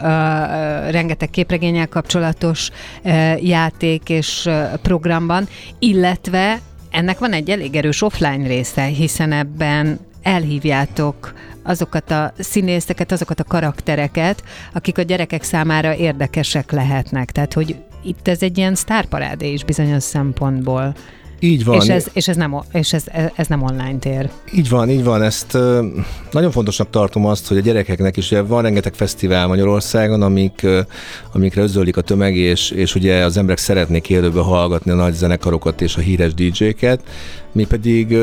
rengeteg 0.90 1.30
képregényel 1.30 1.88
kapcsolatos 1.88 2.70
uh, 3.04 3.44
játék 3.44 4.10
és 4.10 4.46
uh, 4.46 4.74
programban, 4.74 5.48
illetve 5.80 6.60
ennek 6.92 7.20
van 7.20 7.34
egy 7.34 7.50
elég 7.50 7.76
erős 7.76 8.02
offline 8.02 8.48
része, 8.48 8.84
hiszen 8.84 9.32
ebben 9.32 10.00
elhívjátok 10.22 11.34
azokat 11.64 12.12
a 12.12 12.34
színészeket, 12.38 13.12
azokat 13.12 13.40
a 13.40 13.44
karaktereket, 13.44 14.44
akik 14.74 14.98
a 14.98 15.02
gyerekek 15.02 15.44
számára 15.44 15.96
érdekesek 15.96 16.72
lehetnek. 16.72 17.32
Tehát, 17.32 17.54
hogy 17.54 17.76
itt 18.04 18.28
ez 18.28 18.42
egy 18.42 18.58
ilyen 18.58 18.76
sztárparádé 18.76 19.52
is 19.52 19.64
bizonyos 19.64 20.04
szempontból. 20.04 20.96
Így 21.40 21.66
van. 21.66 21.82
És, 21.82 21.88
ez, 21.88 22.06
és, 22.14 22.28
ez, 22.28 22.36
nem, 22.36 22.56
és 22.72 22.94
ez, 22.94 23.04
ez 23.36 23.48
nem 23.48 23.64
online 23.64 23.98
tér. 24.00 24.30
Így 24.54 24.70
van, 24.70 24.90
így 24.90 25.04
van. 25.04 25.22
Ezt 25.22 25.58
nagyon 26.32 26.52
fontosnak 26.52 26.90
tartom 26.90 27.26
azt, 27.26 27.48
hogy 27.48 27.58
a 27.58 27.62
gyerekeknek 27.62 28.18
is 28.18 28.32
ugye 28.32 28.42
van 28.42 28.62
rengeteg 28.62 28.94
fesztivál 28.94 29.48
Magyarországon, 29.48 30.22
amik, 30.22 30.66
amikre 31.34 31.62
özölik 31.62 31.98
a 31.98 32.02
tömeg, 32.02 32.36
és, 32.36 32.72
és 32.72 32.96
ugye 32.96 33.24
az 33.24 33.38
emberek 33.38 33.58
szeretnék 33.58 34.10
élőben 34.10 34.44
hallgatni 34.44 34.92
a 34.92 34.96
nagy 34.96 35.14
zenekarokat 35.14 35.82
és 35.82 35.96
a 35.96 36.02
híres 36.02 36.34
DJ-ket. 36.34 37.02
Mi 37.58 37.66
pedig 37.66 38.14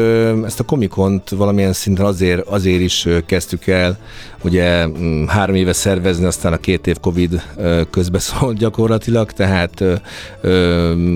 ezt 0.44 0.60
a 0.60 0.64
komikont 0.64 1.28
valamilyen 1.28 1.72
szinten 1.72 2.04
azért, 2.04 2.46
azért 2.46 2.80
is 2.80 3.08
kezdtük 3.26 3.66
el, 3.66 3.98
ugye 4.44 4.86
mm, 4.86 5.26
három 5.26 5.54
éve 5.54 5.72
szervezni, 5.72 6.24
aztán 6.24 6.52
a 6.52 6.56
két 6.56 6.86
év 6.86 6.98
Covid 7.00 7.42
közbeszólt 7.90 8.56
gyakorlatilag, 8.56 9.32
tehát 9.32 9.84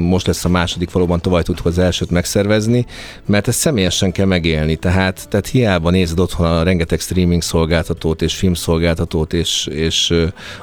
most 0.09 0.27
lesz 0.27 0.45
a 0.45 0.49
második, 0.49 0.91
valóban 0.91 1.21
tavaly 1.21 1.43
tudtuk 1.43 1.67
az 1.67 1.79
elsőt 1.79 2.11
megszervezni, 2.11 2.87
mert 3.27 3.49
ezt 3.49 3.59
személyesen 3.59 4.13
kell 4.13 4.27
megélni, 4.27 4.77
tehát, 4.77 5.27
tehát 5.29 5.47
hiába 5.47 5.91
nézed 5.91 6.21
otthon 6.21 6.47
a 6.47 6.63
rengeteg 6.63 7.01
streaming 7.01 7.43
szolgáltatót 7.43 8.23
és 8.23 8.35
filmszolgáltatót 8.35 9.33
és, 9.33 9.66
és 9.66 10.14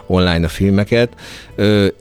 online 0.08 0.46
a 0.46 0.50
filmeket, 0.50 1.10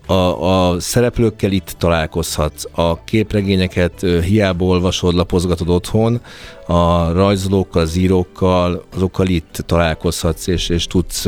a, 0.06 0.12
a 0.12 0.80
szereplőkkel 0.80 1.52
itt 1.52 1.74
találkozhatsz, 1.78 2.64
a 2.72 3.04
képregényeket 3.04 4.06
hiába 4.24 4.64
olvasod, 4.64 5.14
lapozgatod 5.44 5.70
otthon, 5.70 6.20
a 6.66 7.12
rajzolókkal, 7.12 7.82
az 7.82 7.96
írókkal, 7.96 8.84
azokkal 8.94 9.26
itt 9.26 9.62
találkozhatsz, 9.66 10.46
és, 10.46 10.68
és 10.68 10.86
tudsz 10.86 11.26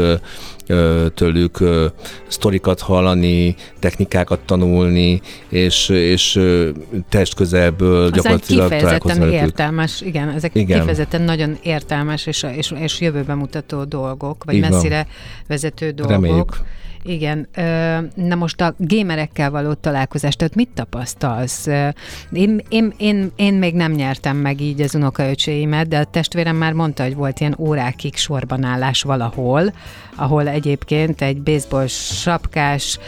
tőlük 1.14 1.58
sztorikat 2.26 2.80
hallani, 2.80 3.54
technikákat 3.78 4.40
tanulni, 4.40 5.20
és, 5.48 5.88
és 5.88 6.36
ö, 6.36 6.70
testközelből 7.08 8.04
Aztán 8.04 8.10
gyakorlatilag 8.12 8.70
kifejezetten 8.70 9.18
velük. 9.18 9.34
értelmes, 9.34 10.00
igen, 10.00 10.28
ezek 10.28 10.54
Igen. 10.54 10.78
kifejezetten 10.78 11.22
nagyon 11.22 11.58
értelmes 11.62 12.26
és, 12.26 12.46
és, 12.56 12.72
és 12.78 13.00
jövőbe 13.00 13.34
mutató 13.34 13.84
dolgok, 13.84 14.44
vagy 14.44 14.54
Így 14.54 14.60
van. 14.60 14.70
messzire 14.70 15.06
vezető 15.46 15.90
dolgok. 15.90 16.14
Reméljük. 16.14 16.56
Igen. 17.06 17.48
Na 18.14 18.34
most 18.34 18.60
a 18.60 18.74
gémerekkel 18.78 19.50
való 19.50 19.72
találkozást, 19.72 20.38
tehát 20.38 20.54
mit 20.54 20.68
tapasztalsz? 20.74 21.66
Én, 22.32 22.60
én, 22.68 22.94
én, 22.96 23.32
én 23.36 23.54
még 23.54 23.74
nem 23.74 23.92
nyertem 23.92 24.36
meg 24.36 24.60
így 24.60 24.80
az 24.80 24.94
unokaöcséimet, 25.26 25.88
de 25.88 25.98
a 25.98 26.04
testvérem 26.04 26.56
már 26.56 26.72
mondta, 26.72 27.02
hogy 27.02 27.14
volt 27.14 27.40
ilyen 27.40 27.56
órákig 27.58 28.16
sorban 28.16 28.64
állás 28.64 29.02
valahol, 29.02 29.72
ahol 30.16 30.48
egyébként 30.48 31.22
egy 31.22 31.40
baseball 31.40 31.86
sapkás, 31.86 32.98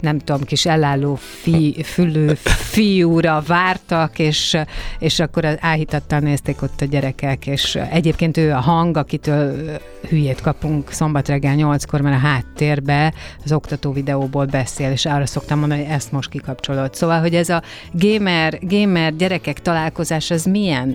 nem 0.00 0.18
tudom, 0.18 0.42
kis 0.42 0.66
elálló 0.66 1.14
fi, 1.14 1.82
fülő 1.84 2.34
fiúra 2.44 3.42
vártak, 3.46 4.18
és, 4.18 4.56
és 4.98 5.20
akkor 5.20 5.56
áhítattal 5.60 6.18
nézték 6.18 6.62
ott 6.62 6.80
a 6.80 6.84
gyerekek, 6.84 7.46
és 7.46 7.78
egyébként 7.90 8.36
ő 8.36 8.52
a 8.52 8.60
hang, 8.60 8.96
akitől 8.96 9.78
hülyét 10.08 10.40
kapunk 10.40 10.90
szombat 10.90 11.28
reggel 11.28 11.54
nyolckor, 11.54 12.00
mert 12.00 12.16
a 12.16 12.26
háttérbe 12.26 13.14
az 13.44 13.52
oktató 13.52 13.92
videóból 13.92 14.44
beszél, 14.44 14.90
és 14.90 15.06
arra 15.06 15.26
szoktam 15.26 15.58
mondani, 15.58 15.84
hogy 15.84 15.92
ezt 15.92 16.12
most 16.12 16.28
kikapcsolod. 16.28 16.94
Szóval, 16.94 17.20
hogy 17.20 17.34
ez 17.34 17.48
a 17.48 17.62
gamer, 17.92 18.58
gamer 18.60 19.16
gyerekek 19.16 19.60
találkozás, 19.60 20.30
az 20.30 20.44
milyen? 20.44 20.88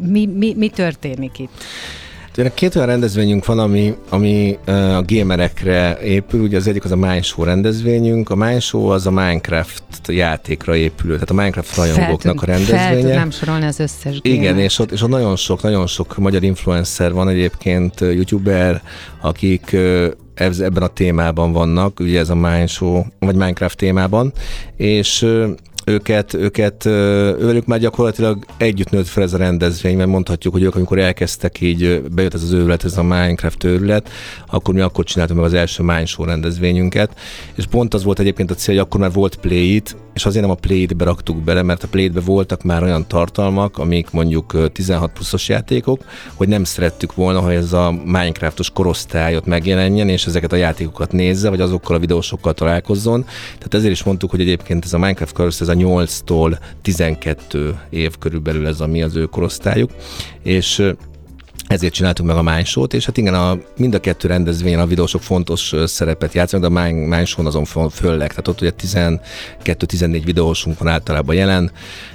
Mi, 0.00 0.26
mi, 0.26 0.54
mi 0.56 0.68
történik 0.68 1.38
itt? 1.38 1.50
Két 2.54 2.74
olyan 2.74 2.88
rendezvényünk 2.88 3.44
van, 3.46 3.58
ami, 3.58 3.94
ami 4.08 4.58
a 4.66 5.02
gamerekre 5.06 5.98
épül, 6.02 6.40
ugye 6.40 6.56
az 6.56 6.66
egyik 6.66 6.84
az 6.84 6.90
a 6.92 6.96
Mindshow 6.96 7.44
rendezvényünk, 7.44 8.30
a 8.30 8.34
Mindshow 8.34 8.86
az 8.86 9.06
a 9.06 9.10
Minecraft 9.10 9.82
játékra 10.06 10.76
épülő, 10.76 11.12
tehát 11.12 11.30
a 11.30 11.34
Minecraft 11.34 11.76
rajongóknak 11.76 12.42
a 12.42 12.46
Fel 12.46 12.56
rendezvénye. 12.56 13.00
tudnám 13.00 13.30
sorolni 13.30 13.64
az 13.64 13.80
összes 13.80 14.18
Igen, 14.22 14.42
gamert. 14.42 14.58
és 14.58 14.78
ott, 14.78 14.90
és 14.90 15.02
ott 15.02 15.08
nagyon 15.08 15.36
sok, 15.36 15.62
nagyon 15.62 15.86
sok 15.86 16.16
magyar 16.16 16.42
influencer 16.42 17.12
van 17.12 17.28
egyébként, 17.28 18.00
youtuber, 18.00 18.82
akik 19.20 19.76
ez, 20.34 20.60
ebben 20.60 20.82
a 20.82 20.86
témában 20.88 21.52
vannak, 21.52 22.00
ugye 22.00 22.18
ez 22.18 22.30
a 22.30 22.34
Mindshow, 22.34 23.02
vagy 23.18 23.34
Minecraft 23.34 23.76
témában, 23.76 24.32
és 24.76 25.26
őket, 25.88 26.34
őket 26.34 26.84
őlük 26.84 27.66
már 27.66 27.78
gyakorlatilag 27.78 28.44
együtt 28.56 28.90
nőtt 28.90 29.06
fel 29.06 29.22
ez 29.22 29.32
a 29.32 29.36
rendezvény, 29.36 29.96
mert 29.96 30.08
mondhatjuk, 30.08 30.52
hogy 30.52 30.62
ők 30.62 30.74
amikor 30.74 30.98
elkezdtek 30.98 31.60
így, 31.60 32.02
bejött 32.02 32.34
ez 32.34 32.42
az 32.42 32.52
őrület, 32.52 32.84
ez 32.84 32.98
a 32.98 33.02
Minecraft 33.02 33.64
őrület, 33.64 34.08
akkor 34.46 34.74
mi 34.74 34.80
akkor 34.80 35.04
csináltuk 35.04 35.36
meg 35.36 35.44
az 35.44 35.54
első 35.54 35.82
Mindshow 35.82 36.26
rendezvényünket, 36.26 37.18
és 37.54 37.66
pont 37.66 37.94
az 37.94 38.04
volt 38.04 38.18
egyébként 38.18 38.50
a 38.50 38.54
cél, 38.54 38.74
hogy 38.74 38.84
akkor 38.84 39.00
már 39.00 39.12
volt 39.12 39.36
Play 39.36 39.74
It, 39.74 39.96
és 40.16 40.26
azért 40.26 40.42
nem 40.42 40.50
a 40.50 40.54
Play-be 40.60 41.04
raktuk 41.04 41.42
bele, 41.42 41.62
mert 41.62 41.82
a 41.82 41.88
Play-be 41.88 42.20
voltak 42.20 42.62
már 42.62 42.82
olyan 42.82 43.06
tartalmak, 43.06 43.78
amik 43.78 44.10
mondjuk 44.10 44.52
ö, 44.52 44.68
16 44.68 45.12
pluszos 45.12 45.48
játékok, 45.48 46.04
hogy 46.34 46.48
nem 46.48 46.64
szerettük 46.64 47.14
volna, 47.14 47.40
hogy 47.40 47.54
ez 47.54 47.72
a 47.72 47.90
Minecraftos 48.04 48.70
korosztályot 48.70 49.46
megjelenjen, 49.46 50.08
és 50.08 50.26
ezeket 50.26 50.52
a 50.52 50.56
játékokat 50.56 51.12
nézze, 51.12 51.48
vagy 51.48 51.60
azokkal 51.60 51.96
a 51.96 51.98
videósokkal 51.98 52.54
találkozzon. 52.54 53.24
Tehát 53.54 53.74
ezért 53.74 53.92
is 53.92 54.02
mondtuk, 54.02 54.30
hogy 54.30 54.40
egyébként 54.40 54.84
ez 54.84 54.92
a 54.92 54.98
Minecraft 54.98 55.34
korosztály, 55.34 55.68
ez 55.68 55.76
a 55.76 55.80
8-tól 55.80 56.58
12 56.82 57.78
év 57.90 58.18
körülbelül 58.18 58.66
ez 58.66 58.80
a 58.80 58.86
mi 58.86 59.02
az 59.02 59.16
ő 59.16 59.24
korosztályuk, 59.24 59.90
és 60.42 60.92
ezért 61.68 61.92
csináltuk 61.92 62.26
meg 62.26 62.36
a 62.36 62.42
Mind 62.42 62.66
Show-t, 62.66 62.94
és 62.94 63.06
hát 63.06 63.16
igen, 63.16 63.34
a, 63.34 63.58
mind 63.76 63.94
a 63.94 64.00
kettő 64.00 64.28
rendezvényen 64.28 64.80
a 64.80 64.86
videósok 64.86 65.22
fontos 65.22 65.74
szerepet 65.84 66.34
játszanak, 66.34 66.70
de 66.70 66.80
a 66.80 66.82
Mind, 66.84 67.08
Mind 67.08 67.26
Show-n 67.26 67.46
azon 67.46 67.90
fölleg, 67.90 68.28
tehát 68.28 68.48
ott 68.48 68.60
ugye 68.60 68.72
12-14 69.64 70.20
videósunk 70.24 70.78
van 70.78 70.88
általában 70.88 71.34
jelen, 71.34 71.70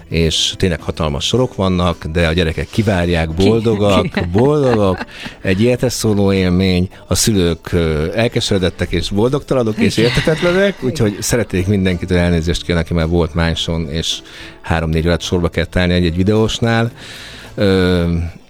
és 0.09 0.53
tényleg 0.57 0.81
hatalmas 0.81 1.25
sorok 1.25 1.55
vannak, 1.55 2.05
de 2.05 2.27
a 2.27 2.33
gyerekek 2.33 2.67
kivárják, 2.71 3.29
boldogak, 3.29 4.27
boldogok, 4.31 5.05
egy 5.41 5.61
életes 5.61 5.93
szóló 5.93 6.33
élmény, 6.33 6.89
a 7.07 7.15
szülők 7.15 7.71
elkeseredettek 8.15 8.91
és 8.91 9.09
boldogtalanok 9.09 9.77
és 9.77 9.97
értetetlenek, 9.97 10.83
úgyhogy 10.83 11.17
szeretnék 11.19 11.67
mindenkitől 11.67 12.17
elnézést 12.17 12.63
kérni, 12.63 12.81
aki 12.81 12.93
már 12.93 13.07
volt 13.07 13.33
Mindson, 13.33 13.89
és 13.89 14.21
három-négy 14.61 15.05
órát 15.05 15.21
sorba 15.21 15.49
kell 15.49 15.65
állni 15.73 15.93
egy-egy 15.93 16.15
videósnál. 16.15 16.91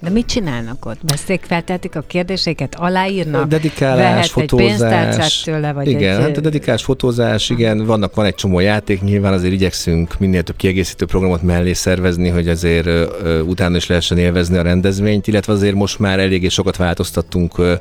De 0.01 0.09
mit 0.09 0.25
csinálnak 0.25 0.85
ott? 0.85 1.05
Beszék, 1.05 1.41
feltehetik 1.43 1.95
a 1.95 2.03
kérdéseket, 2.07 2.75
aláírnak? 2.75 3.47
Dedikálás, 3.47 4.31
fotózás. 4.31 5.41
tőle, 5.41 5.73
vagy 5.73 5.87
igen, 5.87 6.15
egy... 6.17 6.21
hát 6.21 6.37
a 6.37 6.41
dedikálás, 6.41 6.83
fotózás, 6.83 7.49
igen, 7.49 7.85
vannak, 7.85 8.15
van 8.15 8.25
egy 8.25 8.35
csomó 8.35 8.59
játék, 8.59 9.01
nyilván 9.01 9.33
azért 9.33 9.53
igyekszünk 9.53 10.19
minél 10.19 10.43
több 10.43 10.55
kiegészítő 10.55 11.05
programot 11.05 11.41
mellé 11.41 11.73
szervezni, 11.73 12.29
hogy 12.29 12.47
azért 12.47 12.85
uh, 12.85 13.39
utána 13.45 13.75
is 13.75 13.87
lehessen 13.87 14.17
élvezni 14.17 14.57
a 14.57 14.61
rendezvényt, 14.61 15.27
illetve 15.27 15.53
azért 15.53 15.75
most 15.75 15.99
már 15.99 16.19
eléggé 16.19 16.47
sokat 16.47 16.77
változtattunk, 16.77 17.57
uh, 17.57 17.71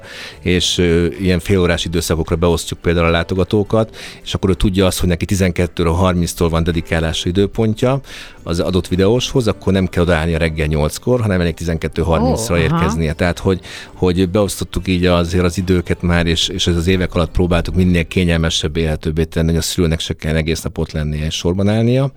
és 0.40 0.78
uh, 0.78 1.06
ilyen 1.20 1.38
félórás 1.38 1.84
időszakokra 1.84 2.36
beosztjuk 2.36 2.80
például 2.80 3.06
a 3.06 3.10
látogatókat, 3.10 3.96
és 4.22 4.34
akkor 4.34 4.50
ő 4.50 4.54
tudja 4.54 4.86
azt, 4.86 5.00
hogy 5.00 5.08
neki 5.08 5.24
12-ről 5.28 5.96
30-tól 6.02 6.46
van 6.50 6.62
dedikálási 6.62 7.28
időpontja 7.28 8.00
az 8.42 8.60
adott 8.60 8.88
videóshoz, 8.88 9.48
akkor 9.48 9.72
nem 9.72 9.86
kell 9.86 10.02
odaállni 10.02 10.34
a 10.34 10.38
reggel 10.38 10.66
8-kor, 10.70 11.20
hanem 11.20 11.40
elég 11.40 11.54
12 11.54 12.02
30-ra 12.18 12.50
oh, 12.50 12.58
érkeznie. 12.58 13.12
Tehát, 13.12 13.38
hogy, 13.38 13.60
hogy 13.94 14.28
beosztottuk 14.28 14.88
így 14.88 15.06
azért 15.06 15.44
az 15.44 15.58
időket 15.58 16.02
már, 16.02 16.26
és, 16.26 16.48
és 16.48 16.66
ez 16.66 16.76
az 16.76 16.86
évek 16.86 17.14
alatt 17.14 17.30
próbáltuk 17.30 17.74
minél 17.74 18.06
kényelmesebb, 18.06 18.76
élhetőbbé 18.76 19.24
tenni, 19.24 19.48
hogy 19.48 19.56
a 19.56 19.62
szülőnek 19.62 20.00
se 20.00 20.14
kell 20.14 20.36
egész 20.36 20.62
nap 20.62 20.78
ott 20.78 20.92
lennie 20.92 21.24
és 21.24 21.34
sorban 21.34 21.68
állnia, 21.68 22.12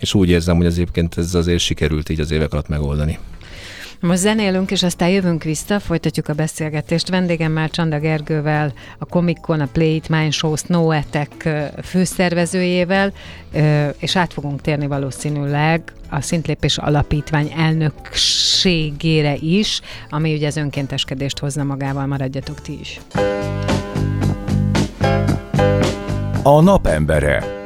és 0.00 0.14
úgy 0.14 0.28
érzem, 0.28 0.56
hogy 0.56 0.66
az 0.66 0.74
egyébként 0.74 1.18
ez 1.18 1.34
azért 1.34 1.60
sikerült 1.60 2.08
így 2.08 2.20
az 2.20 2.30
évek 2.30 2.52
alatt 2.52 2.68
megoldani. 2.68 3.18
Most 4.00 4.18
zenélünk, 4.20 4.70
és 4.70 4.82
aztán 4.82 5.08
jövünk 5.08 5.42
vissza, 5.42 5.80
folytatjuk 5.80 6.28
a 6.28 6.32
beszélgetést. 6.32 7.08
Vendégemmel 7.08 7.68
Csanda 7.68 7.98
Gergővel, 7.98 8.72
a 8.98 9.04
Comic 9.04 9.40
Con, 9.40 9.60
a 9.60 9.68
Play 9.72 9.94
It 9.94 10.08
Mind 10.08 10.32
Show 10.32 10.56
Snow 10.56 10.90
Attack 10.90 11.48
főszervezőjével, 11.82 13.12
és 13.98 14.16
át 14.16 14.32
fogunk 14.32 14.60
térni 14.60 14.86
valószínűleg 14.86 15.92
a 16.10 16.20
Szintlépés 16.20 16.78
Alapítvány 16.78 17.52
elnökségére 17.56 19.34
is, 19.34 19.80
ami 20.10 20.34
ugye 20.34 20.46
az 20.46 20.56
önkénteskedést 20.56 21.38
hozna 21.38 21.64
magával, 21.64 22.06
maradjatok 22.06 22.60
ti 22.60 22.78
is. 22.80 23.00
A 26.42 26.60
napembere. 26.60 27.64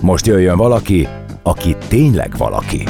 Most 0.00 0.26
jöjjön 0.26 0.56
valaki, 0.56 1.08
aki 1.42 1.76
tényleg 1.88 2.36
valaki. 2.36 2.84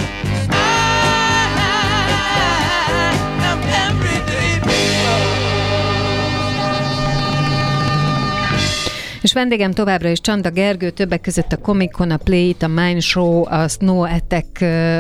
És 9.25 9.33
vendégem 9.33 9.73
továbbra 9.73 10.09
is 10.09 10.21
Csanda 10.21 10.51
Gergő, 10.51 10.91
többek 10.91 11.21
között 11.21 11.53
a 11.53 11.57
Comic 11.57 11.93
Con, 11.93 12.11
a 12.11 12.17
Play 12.17 12.49
It, 12.49 12.63
a 12.63 12.69
Mind 12.69 13.01
Show, 13.01 13.45
a 13.47 13.69
Snow 13.69 14.03
Attack 14.03 14.57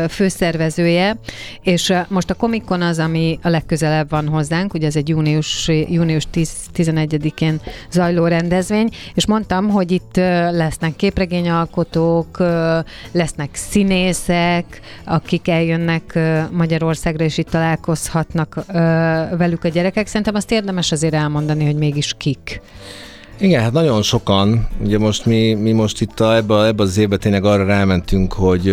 főszervezője, 0.08 1.16
és 1.62 1.92
most 2.08 2.30
a 2.30 2.34
Comic 2.34 2.64
Con 2.64 2.82
az, 2.82 2.98
ami 2.98 3.38
a 3.42 3.48
legközelebb 3.48 4.10
van 4.10 4.28
hozzánk, 4.28 4.74
ugye 4.74 4.86
ez 4.86 4.96
egy 4.96 5.08
június, 5.08 5.68
június 5.68 6.24
10-11-én 6.34 7.60
zajló 7.90 8.26
rendezvény, 8.26 8.88
és 9.14 9.26
mondtam, 9.26 9.68
hogy 9.68 9.90
itt 9.90 10.16
lesznek 10.50 10.96
képregényalkotók, 10.96 12.42
lesznek 13.12 13.48
színészek, 13.52 14.80
akik 15.04 15.48
eljönnek 15.48 16.18
Magyarországra, 16.50 17.24
és 17.24 17.38
itt 17.38 17.50
találkozhatnak 17.50 18.64
velük 19.36 19.64
a 19.64 19.68
gyerekek. 19.68 20.06
Szerintem 20.06 20.34
azt 20.34 20.52
érdemes 20.52 20.92
azért 20.92 21.14
elmondani, 21.14 21.64
hogy 21.64 21.76
mégis 21.76 22.14
kik. 22.18 22.60
Igen, 23.38 23.62
hát 23.62 23.72
nagyon 23.72 24.02
sokan. 24.02 24.68
Ugye 24.84 24.98
most 24.98 25.26
mi, 25.26 25.54
mi 25.54 25.72
most 25.72 26.00
itt 26.00 26.20
a, 26.20 26.36
ebbe, 26.36 26.66
ebbe 26.66 26.82
az 26.82 26.98
évben 26.98 27.18
tényleg 27.18 27.44
arra 27.44 27.64
rámentünk, 27.64 28.32
hogy 28.32 28.68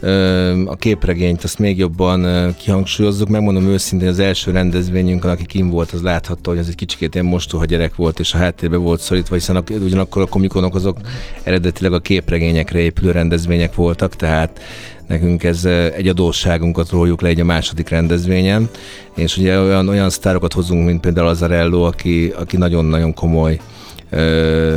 ö, 0.00 0.62
a 0.66 0.76
képregényt 0.76 1.44
azt 1.44 1.58
még 1.58 1.78
jobban 1.78 2.24
ö, 2.24 2.48
kihangsúlyozzuk. 2.58 3.28
Megmondom 3.28 3.66
őszintén, 3.66 4.08
az 4.08 4.18
első 4.18 4.50
rendezvényünkön, 4.50 5.30
aki 5.30 5.46
kim 5.46 5.70
volt, 5.70 5.90
az 5.90 6.02
láthatta, 6.02 6.50
hogy 6.50 6.58
az 6.58 6.68
egy 6.68 6.74
kicsikét 6.74 7.14
ilyen 7.14 7.26
mostoha 7.26 7.64
gyerek 7.64 7.94
volt, 7.96 8.18
és 8.18 8.34
a 8.34 8.38
háttérbe 8.38 8.76
volt 8.76 9.00
szorítva, 9.00 9.34
hiszen 9.34 9.56
a, 9.56 9.62
ugyanakkor 9.84 10.22
a 10.22 10.26
komikonok 10.26 10.74
azok 10.74 10.96
eredetileg 11.42 11.92
a 11.92 12.00
képregényekre 12.00 12.78
épülő 12.78 13.10
rendezvények 13.10 13.74
voltak, 13.74 14.16
tehát 14.16 14.60
nekünk 15.06 15.44
ez 15.44 15.64
egy 15.96 16.08
adósságunkat 16.08 16.90
róljuk 16.90 17.20
le 17.20 17.28
egy 17.28 17.40
a 17.40 17.44
második 17.44 17.88
rendezvényen, 17.88 18.68
és 19.16 19.36
ugye 19.36 19.60
olyan, 19.60 19.88
olyan 19.88 20.10
sztárokat 20.10 20.52
hozunk, 20.52 20.86
mint 20.86 21.00
például 21.00 21.28
Azarello, 21.28 21.82
aki, 21.82 22.32
aki 22.36 22.56
nagyon-nagyon 22.56 23.14
komoly 23.14 23.60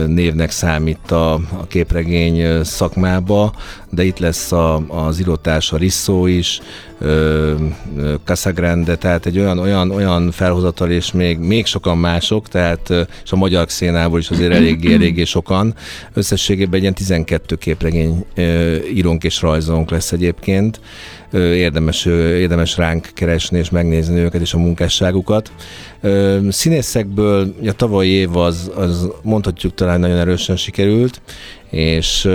névnek 0.08 0.52
számít 0.52 1.12
a, 1.12 1.34
a 1.34 1.68
képregény 1.68 2.64
szakmába, 2.64 3.54
de 3.90 4.04
itt 4.04 4.20
lesz 4.20 4.52
a, 4.52 4.84
az 4.88 5.20
írótársa 5.20 5.78
Risszó 5.78 6.26
is, 6.26 6.62
Casagrande, 8.24 8.96
tehát 8.96 9.26
egy 9.26 9.40
olyan, 9.40 9.60
olyan, 9.60 9.92
olyan 9.92 10.32
felhozatal, 10.32 10.92
és 10.92 11.12
még, 11.12 11.38
még 11.38 11.66
sokan 11.66 11.98
mások, 11.98 12.48
tehát 12.48 12.90
és 13.24 13.32
a 13.32 13.36
magyar 13.36 13.72
szénából 13.72 14.20
is 14.20 14.30
azért 14.30 14.54
eléggé, 14.54 14.94
eléggé 15.00 15.24
sokan. 15.24 15.74
Összességében 16.14 16.74
egy 16.74 16.82
ilyen 16.82 16.94
12 16.94 17.56
képregény 17.56 18.26
írónk 18.94 19.24
és 19.24 19.42
rajzolónk 19.42 19.90
lesz 19.90 20.12
egyébként. 20.12 20.80
Érdemes, 21.34 22.06
érdemes 22.06 22.78
ránk 22.78 23.10
keresni 23.14 23.58
és 23.58 23.70
megnézni 23.70 24.20
őket 24.20 24.42
és 24.42 24.54
a 24.54 24.58
munkásságukat. 24.58 25.52
Színészekből 26.50 27.56
a 27.68 27.72
tavalyi 27.72 28.10
év 28.10 28.38
az, 28.38 28.72
az 28.76 29.10
mondhatjuk 29.22 29.74
talán 29.74 30.00
nagyon 30.00 30.18
erősen 30.18 30.56
sikerült, 30.56 31.22
és 31.70 32.30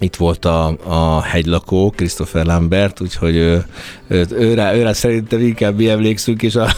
itt 0.00 0.16
volt 0.16 0.44
a, 0.44 0.76
a 0.84 1.22
hegylakó, 1.22 1.90
Christopher 1.90 2.46
Lambert, 2.46 3.00
úgyhogy 3.00 3.36
ő, 3.36 3.64
ő, 4.08 4.26
őrá, 4.30 4.74
őrá 4.74 4.92
szerintem 4.92 5.40
inkább 5.40 5.76
mi 5.76 5.88
emlékszünk, 5.88 6.42
és 6.42 6.54
a, 6.56 6.68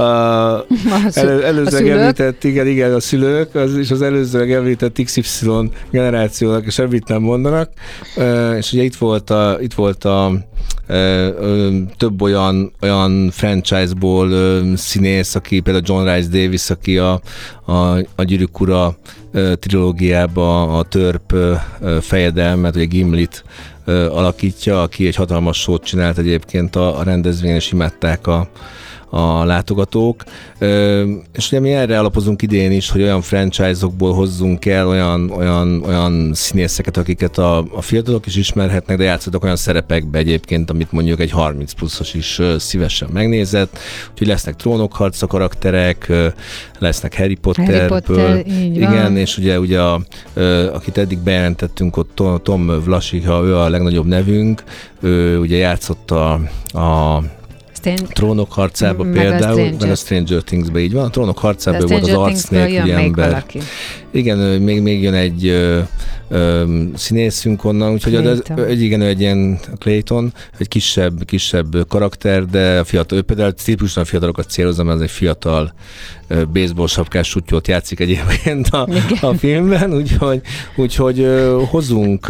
a, 0.00 0.02
a 0.02 0.64
elő, 1.12 1.44
előzőleg 1.44 1.88
említett, 1.88 2.44
igen, 2.44 2.66
igen, 2.66 2.94
a 2.94 3.00
szülők, 3.00 3.54
az, 3.54 3.76
és 3.76 3.90
az 3.90 4.02
előzőleg 4.02 4.52
említett 4.52 5.02
XY 5.02 5.70
generációnak 5.90 6.70
semmit 6.70 7.08
nem 7.08 7.22
mondanak, 7.22 7.70
és 8.58 8.72
ugye 8.72 8.82
itt 8.82 8.96
volt 8.96 9.30
a, 9.30 9.56
itt 9.60 9.74
volt 9.74 10.04
a 10.04 10.32
több 11.96 12.22
olyan, 12.22 12.72
olyan 12.80 13.30
franchise-ból 13.30 14.30
színész, 14.76 15.34
aki 15.34 15.60
például 15.60 15.84
John 15.86 16.14
Rice 16.14 16.28
Davis, 16.28 16.70
aki 16.70 16.98
a, 16.98 17.20
a, 17.64 17.72
a 18.14 18.22
Gyűrűk 18.24 18.60
Ura 18.60 18.96
trilógiába 19.58 20.78
a 20.78 20.82
törp 20.82 21.34
fejedelmet, 22.00 22.74
vagy 22.74 22.88
Gimlit 22.88 23.44
alakítja, 24.10 24.82
aki 24.82 25.06
egy 25.06 25.14
hatalmas 25.14 25.60
sót 25.60 25.84
csinált 25.84 26.18
egyébként 26.18 26.76
a, 26.76 26.98
a 26.98 27.02
rendezvényen, 27.02 27.56
és 27.56 27.72
imádták 27.72 28.26
a, 28.26 28.48
a 29.10 29.44
látogatók. 29.44 30.24
És 31.32 31.46
ugye 31.46 31.60
mi 31.60 31.72
erre 31.72 31.98
alapozunk 31.98 32.42
idén 32.42 32.72
is, 32.72 32.90
hogy 32.90 33.02
olyan 33.02 33.20
franchise-okból 33.20 34.14
hozzunk 34.14 34.66
el 34.66 34.88
olyan, 34.88 35.30
olyan, 35.30 35.82
olyan 35.84 36.30
színészeket, 36.34 36.96
akiket 36.96 37.38
a, 37.38 37.58
a 37.58 37.80
fiatalok 37.80 38.26
is 38.26 38.36
ismerhetnek, 38.36 38.96
de 38.96 39.04
játszottak 39.04 39.44
olyan 39.44 39.56
szerepekbe 39.56 40.18
egyébként, 40.18 40.70
amit 40.70 40.92
mondjuk 40.92 41.20
egy 41.20 41.30
30 41.30 41.72
pluszos 41.72 42.14
is 42.14 42.40
szívesen 42.58 43.08
megnézett. 43.12 43.78
Úgyhogy 44.10 44.26
lesznek 44.26 44.56
trónokharca 44.56 45.26
karakterek, 45.26 46.12
lesznek 46.78 47.16
Harry 47.16 47.34
Potterből. 47.34 47.78
Harry 47.78 47.88
Potter, 47.88 48.46
igen, 48.74 49.16
és 49.16 49.38
ugye, 49.38 49.58
ugye 49.58 49.80
a, 49.80 50.00
akit 50.72 50.98
eddig 50.98 51.18
bejelentettünk, 51.18 51.96
ott 51.96 52.22
Tom, 52.42 52.66
Vlasiha, 52.84 53.44
ő 53.44 53.56
a 53.56 53.68
legnagyobb 53.68 54.06
nevünk, 54.06 54.62
ő 55.00 55.38
ugye 55.38 55.56
játszott 55.56 56.10
a, 56.10 56.32
a 56.72 57.22
Stranger... 57.86 58.14
Trónok 58.14 58.52
harcába 58.52 59.04
meg 59.04 59.12
például, 59.12 59.60
a 59.60 59.76
meg 59.80 59.90
a 59.90 59.94
Stranger 59.94 60.42
Things-be 60.42 60.80
így 60.80 60.92
van. 60.92 61.04
A 61.04 61.10
Trónok 61.10 61.38
harcába 61.38 61.86
volt 61.86 62.02
az 62.02 62.08
arcnélküli 62.08 62.90
ember. 62.92 63.28
Valaki. 63.28 63.60
Igen, 64.16 64.38
még, 64.38 64.82
még 64.82 65.02
jön 65.02 65.14
egy 65.14 65.46
ö, 65.46 65.80
ö, 66.28 66.64
színészünk 66.94 67.64
onnan, 67.64 67.92
úgyhogy 67.92 68.14
az, 68.14 68.42
egy, 68.68 68.82
igen, 68.82 69.02
egy 69.02 69.20
ilyen 69.20 69.58
Clayton, 69.78 70.32
egy 70.58 70.68
kisebb, 70.68 71.24
kisebb 71.24 71.88
karakter, 71.88 72.44
de 72.44 72.84
fiatal, 72.84 73.18
ő 73.18 73.22
például 73.22 73.52
típusan 73.52 74.02
a 74.02 74.06
fiatalokat 74.06 74.50
célozom, 74.50 74.88
ez 74.88 75.00
egy 75.00 75.10
fiatal 75.10 75.72
baseball 76.52 76.86
sapkás 76.86 77.28
sutyót 77.28 77.68
játszik 77.68 78.00
egyébként 78.00 78.68
a, 78.68 78.88
a 79.20 79.34
filmben, 79.34 79.94
úgyhogy, 79.94 80.40
úgyhogy 80.76 81.26
hozunk 81.70 82.26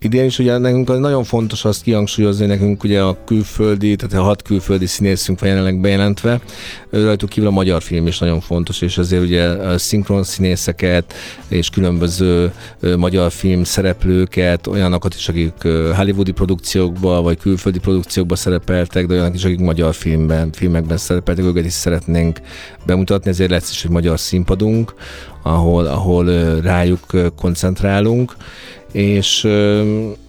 idén 0.00 0.24
is, 0.24 0.38
ugye 0.38 0.58
nekünk 0.58 0.98
nagyon 0.98 1.24
fontos 1.24 1.64
azt 1.64 1.82
kihangsúlyozni, 1.82 2.46
nekünk 2.46 2.84
ugye 2.84 3.02
a 3.02 3.24
külföldi, 3.24 3.96
tehát 3.96 4.14
a 4.14 4.22
hat 4.22 4.42
külföldi 4.42 4.86
színészünk 4.86 5.40
van 5.40 5.48
jelenleg 5.48 5.80
bejelentve, 5.80 6.40
rajtuk 6.90 7.28
kívül 7.28 7.48
a 7.48 7.52
magyar 7.52 7.82
film 7.82 8.06
is 8.06 8.18
nagyon 8.18 8.40
fontos, 8.40 8.80
és 8.80 8.98
ezért 8.98 9.22
ugye 9.22 9.44
a 9.44 9.78
szinkron 9.78 10.22
színészeket 10.76 11.14
és 11.48 11.70
különböző 11.70 12.52
magyar 12.96 13.32
film 13.32 13.64
szereplőket, 13.64 14.66
olyanokat 14.66 15.14
is, 15.14 15.28
akik 15.28 15.62
hollywoodi 15.96 16.32
produkciókba 16.32 17.22
vagy 17.22 17.38
külföldi 17.38 17.78
produkciókba 17.78 18.36
szerepeltek, 18.36 19.06
de 19.06 19.14
olyanok 19.14 19.34
is, 19.34 19.44
akik 19.44 19.58
magyar 19.60 19.94
filmben, 19.94 20.52
filmekben 20.52 20.96
szerepeltek, 20.96 21.44
őket 21.44 21.64
is 21.64 21.72
szeretnénk 21.72 22.40
bemutatni, 22.86 23.30
ezért 23.30 23.50
lesz 23.50 23.70
is 23.70 23.84
egy 23.84 23.90
magyar 23.90 24.20
színpadunk, 24.20 24.94
ahol, 25.42 25.86
ahol 25.86 26.60
rájuk 26.60 27.00
koncentrálunk, 27.36 28.36
és 28.92 29.42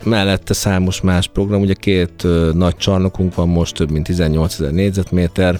mellette 0.04 0.54
számos 0.54 1.02
más 1.02 1.28
program, 1.28 1.62
ugye 1.62 1.74
két 1.74 2.28
nagy 2.54 2.76
csarnokunk 2.76 3.36
van 3.36 3.48
most, 3.48 3.76
több 3.76 3.92
mint 3.92 4.06
18 4.06 4.54
ezer 4.54 4.72
négyzetméter 4.72 5.60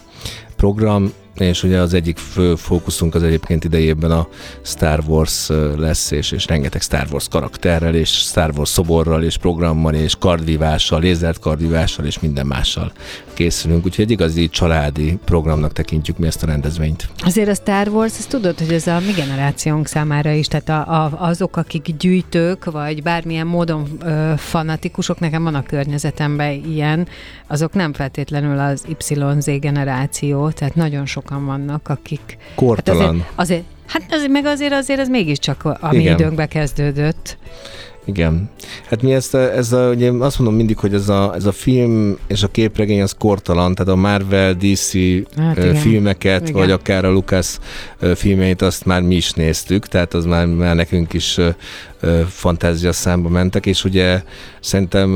program, 0.56 1.12
és 1.38 1.64
ugye 1.64 1.80
az 1.80 1.94
egyik 1.94 2.18
fő 2.18 2.56
fókuszunk 2.56 3.16
az 3.16 3.24
egyébként 3.24 3.64
idejében 3.64 4.12
a 4.12 4.28
Star 4.62 5.04
Wars 5.08 5.50
lesz, 5.78 6.12
és, 6.12 6.32
és 6.32 6.46
rengeteg 6.46 6.82
Star 6.82 7.08
Wars 7.12 7.28
karakterrel, 7.28 7.96
és 7.96 8.10
Star 8.10 8.52
Wars 8.58 8.70
szoborral, 8.70 9.24
és 9.24 9.38
programmal, 9.38 9.94
és 9.94 10.16
kardvívással, 10.20 11.00
lézert 11.00 11.40
kardvívással, 11.40 12.06
és 12.06 12.20
minden 12.20 12.46
mással 12.48 12.92
készülünk. 13.34 13.86
Úgyhogy 13.86 14.06
egy 14.06 14.12
igazi 14.12 14.50
családi 14.50 15.18
programnak 15.26 15.74
tekintjük 15.74 16.18
mi 16.18 16.28
ezt 16.28 16.44
a 16.44 16.46
rendezvényt. 16.46 17.10
Azért 17.24 17.50
a 17.50 17.54
Star 17.54 17.88
Wars, 17.88 18.18
ezt 18.18 18.30
tudod, 18.30 18.60
hogy 18.60 18.74
ez 18.74 18.88
a 18.88 19.00
mi 19.00 19.12
generációnk 19.12 19.88
számára 19.88 20.32
is, 20.32 20.48
tehát 20.48 20.70
a, 20.70 21.04
a, 21.04 21.28
azok, 21.28 21.58
akik 21.58 21.96
gyűjtők, 21.98 22.66
vagy 22.66 23.04
bármilyen 23.04 23.48
módon 23.48 23.88
ö, 24.02 24.34
fanatikusok, 24.38 25.20
nekem 25.20 25.44
van 25.44 25.56
a 25.56 25.64
környezetemben 25.64 26.64
ilyen, 26.66 27.08
azok 27.48 27.74
nem 27.74 27.94
feltétlenül 27.94 28.60
az 28.60 28.86
YZ 29.10 29.60
generáció, 29.60 30.50
tehát 30.50 30.76
nagyon 30.76 31.06
sok 31.06 31.27
sokan 31.28 31.46
vannak, 31.46 31.90
akik... 31.90 32.38
Kortalan. 32.56 33.02
Hát 33.02 33.34
azért, 33.36 33.36
azért, 33.36 33.64
hát 33.88 34.14
azért, 34.14 34.32
meg 34.32 34.46
azért 34.46 34.74
azért 34.74 35.00
ez 35.00 35.10
mégiscsak 35.10 35.64
a 35.64 35.88
mi 35.92 35.98
Igen. 35.98 36.14
időnkbe 36.14 36.46
kezdődött. 36.46 37.38
Igen. 38.06 38.50
Hát 38.90 39.02
mi 39.02 39.14
ezt, 39.14 39.36
ez 39.36 39.72
a, 39.72 39.90
ugye 39.90 40.12
azt 40.12 40.40
mondom 40.40 40.58
mindig, 40.58 40.78
hogy 40.78 40.94
ez 40.94 41.10
a, 41.10 41.34
ez 41.36 41.46
a 41.46 41.52
film 41.52 42.18
és 42.28 42.44
a 42.44 42.48
képregény 42.48 43.02
az 43.02 43.16
kortalan, 43.18 43.76
tehát 43.76 43.94
a 43.94 43.96
Marvel, 43.96 44.54
DC 44.54 44.94
hát 45.38 45.58
igen. 45.58 45.76
filmeket, 45.76 46.42
igen. 46.42 46.62
vagy 46.62 46.72
akár 46.72 47.06
a 47.06 47.12
Lucas 47.12 47.58
filmeit, 48.16 48.62
azt 48.62 48.86
már 48.86 49.02
mi 49.02 49.16
is 49.16 49.32
néztük, 49.32 49.88
tehát 49.88 50.14
az 50.14 50.26
már, 50.26 50.46
már 50.46 50.76
nekünk 50.76 51.14
is 51.14 51.40
fantázia 52.28 52.92
számba 52.92 53.30
mentek, 53.30 53.66
és 53.66 53.84
ugye 53.84 54.24
szerintem, 54.60 55.16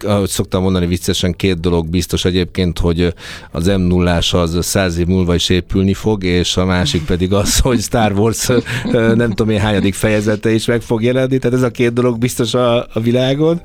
ahogy 0.00 0.28
szoktam 0.28 0.62
mondani 0.62 0.86
viccesen, 0.86 1.36
két 1.36 1.60
dolog 1.60 1.88
biztos 1.88 2.24
egyébként, 2.24 2.78
hogy 2.78 3.14
az 3.50 3.66
m 3.66 3.80
0 3.80 4.16
az 4.30 4.58
száz 4.60 4.98
év 4.98 5.06
múlva 5.06 5.34
is 5.34 5.48
épülni 5.48 5.94
fog, 5.94 6.24
és 6.24 6.56
a 6.56 6.64
másik 6.64 7.04
pedig 7.04 7.32
az, 7.32 7.58
hogy 7.68 7.80
Star 7.80 8.12
Wars 8.12 8.48
nem 8.92 9.28
tudom 9.28 9.50
én 9.50 9.60
hányadik 9.60 9.94
fejezete 9.94 10.50
is 10.50 10.66
meg 10.66 10.80
fog 10.80 11.02
jelenni, 11.02 11.38
tehát 11.38 11.56
ez 11.56 11.62
a 11.62 11.70
két 11.70 11.92
dolog 11.92 12.18
biztos 12.18 12.54
a, 12.54 12.76
a 12.76 13.00
világon, 13.00 13.60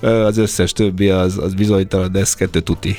az 0.00 0.36
összes 0.36 0.72
többi 0.72 1.08
az, 1.08 1.38
az 1.38 1.54
bizonytalan, 1.54 2.12
de 2.12 2.18
ez 2.18 2.34
kettő 2.34 2.60
tuti. 2.60 2.96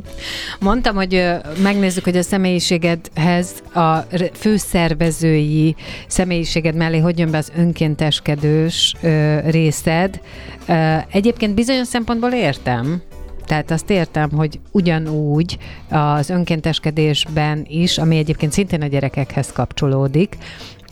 Mondtam, 0.60 0.94
hogy 0.94 1.24
megnézzük, 1.62 2.04
hogy 2.04 2.16
a 2.16 2.22
személyiségedhez 2.22 3.50
a 3.74 3.96
főszervezői 4.32 5.76
személyiséged 6.06 6.74
mellé 6.74 6.98
hogy 6.98 7.18
jön 7.18 7.30
be 7.30 7.38
az 7.38 7.52
önkéntes 7.56 8.07
kereskedős 8.08 8.94
ö, 9.02 9.38
részed. 9.40 10.20
Ö, 10.68 10.96
egyébként 11.10 11.54
bizonyos 11.54 11.86
szempontból 11.86 12.32
értem, 12.32 13.02
tehát 13.46 13.70
azt 13.70 13.90
értem, 13.90 14.30
hogy 14.30 14.60
ugyanúgy 14.72 15.58
az 15.90 16.30
önkénteskedésben 16.30 17.64
is, 17.68 17.98
ami 17.98 18.16
egyébként 18.16 18.52
szintén 18.52 18.82
a 18.82 18.86
gyerekekhez 18.86 19.52
kapcsolódik, 19.52 20.36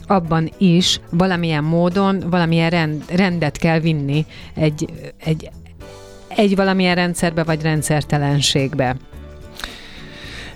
abban 0.06 0.50
is 0.58 1.00
valamilyen 1.10 1.64
módon, 1.64 2.22
valamilyen 2.30 2.70
rend, 2.70 3.04
rendet 3.10 3.56
kell 3.56 3.80
vinni 3.80 4.26
egy, 4.54 4.86
egy, 5.24 5.50
egy 6.28 6.56
valamilyen 6.56 6.94
rendszerbe 6.94 7.42
vagy 7.42 7.62
rendszertelenségbe. 7.62 8.96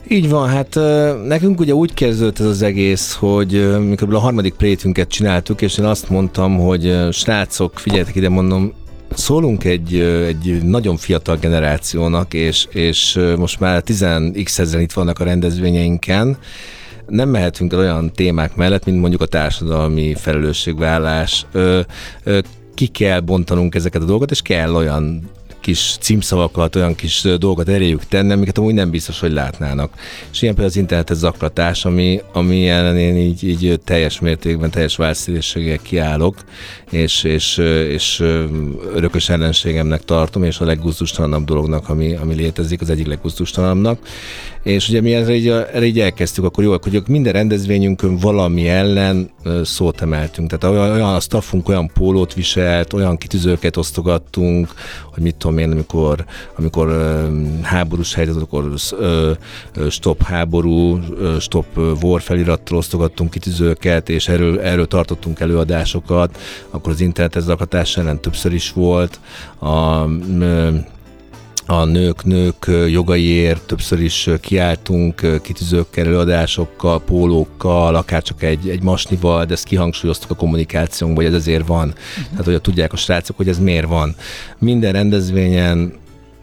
Így 0.08 0.28
van, 0.28 0.48
hát 0.48 0.78
nekünk 1.26 1.60
ugye 1.60 1.74
úgy 1.74 1.94
kezdődött 1.94 2.38
ez 2.38 2.46
az 2.46 2.62
egész, 2.62 3.14
hogy 3.14 3.78
mikor 3.88 4.14
a 4.14 4.18
harmadik 4.18 4.54
prétünket 4.54 5.08
csináltuk, 5.08 5.62
és 5.62 5.78
én 5.78 5.84
azt 5.84 6.08
mondtam, 6.08 6.58
hogy 6.58 6.98
srácok, 7.12 7.78
figyeljetek 7.78 8.14
ide, 8.14 8.28
mondom, 8.28 8.72
szólunk 9.14 9.64
egy, 9.64 9.94
egy 10.26 10.62
nagyon 10.62 10.96
fiatal 10.96 11.36
generációnak, 11.36 12.34
és, 12.34 12.66
és 12.70 13.20
most 13.36 13.60
már 13.60 13.82
10x 13.86 14.58
ezer 14.58 14.80
itt 14.80 14.92
vannak 14.92 15.18
a 15.18 15.24
rendezvényeinken, 15.24 16.38
nem 17.06 17.28
mehetünk 17.28 17.72
el 17.72 17.78
olyan 17.78 18.12
témák 18.12 18.54
mellett, 18.56 18.84
mint 18.84 19.00
mondjuk 19.00 19.20
a 19.20 19.26
társadalmi 19.26 20.14
felelősségvállás. 20.14 21.46
Ö, 21.52 21.80
ki 22.74 22.86
kell 22.86 23.20
bontanunk 23.20 23.74
ezeket 23.74 24.02
a 24.02 24.04
dolgokat, 24.04 24.30
és 24.30 24.42
kell 24.42 24.74
olyan 24.74 25.30
kis 25.70 25.96
címszavakat, 26.00 26.76
olyan 26.76 26.94
kis 26.94 27.22
dolgokat 27.22 27.68
eléjük 27.68 28.04
tenni, 28.04 28.32
amiket 28.32 28.58
amúgy 28.58 28.74
nem 28.74 28.90
biztos, 28.90 29.20
hogy 29.20 29.32
látnának. 29.32 29.92
És 30.32 30.42
ilyen 30.42 30.54
például 30.54 30.74
az 30.74 30.80
internetes 30.80 31.16
zaklatás, 31.16 31.84
ami, 31.84 32.20
ami 32.32 32.68
ellen 32.68 32.96
én 32.96 33.16
így, 33.16 33.48
így 33.48 33.80
teljes 33.84 34.20
mértékben, 34.20 34.70
teljes 34.70 34.96
válszívészséggel 34.96 35.78
kiállok, 35.78 36.36
és, 36.90 37.24
és, 37.24 37.58
és 37.88 38.20
örökös 38.94 39.28
ellenségemnek 39.28 40.04
tartom, 40.04 40.44
és 40.44 40.58
a 40.58 40.64
leggusztustalanabb 40.64 41.44
dolognak, 41.44 41.88
ami, 41.88 42.14
ami 42.14 42.34
létezik, 42.34 42.80
az 42.80 42.90
egyik 42.90 43.06
leggusztustalanabbnak. 43.06 43.98
És 44.62 44.88
ugye 44.88 45.00
mi 45.00 45.14
erre 45.14 45.34
így, 45.34 45.48
erre 45.48 45.84
így 45.84 46.00
elkezdtük, 46.00 46.44
akkor 46.44 46.64
jó, 46.64 46.76
hogy 46.82 47.02
minden 47.06 47.32
rendezvényünkön 47.32 48.16
valami 48.16 48.68
ellen 48.68 49.30
szót 49.62 50.00
emeltünk. 50.00 50.50
Tehát 50.50 50.76
olyan, 50.76 50.94
olyan 50.94 51.14
a 51.14 51.20
staffunk 51.20 51.68
olyan 51.68 51.90
pólót 51.94 52.34
viselt, 52.34 52.92
olyan 52.92 53.16
kitűzőket 53.16 53.76
osztogattunk, 53.76 54.68
hogy 55.12 55.22
mit 55.22 55.34
tudom 55.36 55.58
én, 55.60 55.70
amikor, 55.70 56.24
amikor 56.56 56.88
háborús 57.62 58.14
helyzet, 58.14 58.36
akkor 58.36 58.72
stop 59.90 60.22
háború, 60.22 61.00
stop 61.40 61.66
war 62.02 62.20
felirattal 62.20 62.78
osztogattunk 62.78 63.30
kitűzőket, 63.30 64.08
és 64.08 64.28
erről, 64.28 64.60
erről 64.60 64.86
tartottunk 64.86 65.40
előadásokat, 65.40 66.38
akkor 66.70 66.92
az 66.92 67.00
internetes 67.00 67.42
zaklatás 67.42 67.96
ellen 67.96 68.20
többször 68.20 68.52
is 68.52 68.72
volt. 68.72 69.20
A, 69.58 70.04
a 71.70 71.84
nők, 71.84 72.24
nők 72.24 72.70
jogaiért 72.88 73.62
többször 73.62 74.00
is 74.00 74.28
kiálltunk 74.40 75.40
kitűzőkkel, 75.42 76.06
előadásokkal, 76.06 77.00
pólókkal, 77.00 77.94
akár 77.94 78.22
csak 78.22 78.42
egy, 78.42 78.68
egy 78.68 78.82
masnival, 78.82 79.44
de 79.44 79.52
ezt 79.52 79.64
kihangsúlyoztuk 79.64 80.30
a 80.30 80.34
kommunikációnkban, 80.34 81.24
hogy 81.24 81.34
ez 81.34 81.40
ezért 81.40 81.66
van. 81.66 81.88
Uh-huh. 81.88 82.30
Tehát, 82.30 82.44
hogy 82.44 82.60
tudják 82.60 82.92
a 82.92 82.96
srácok, 82.96 83.36
hogy 83.36 83.48
ez 83.48 83.58
miért 83.58 83.86
van. 83.86 84.14
Minden 84.58 84.92
rendezvényen 84.92 85.92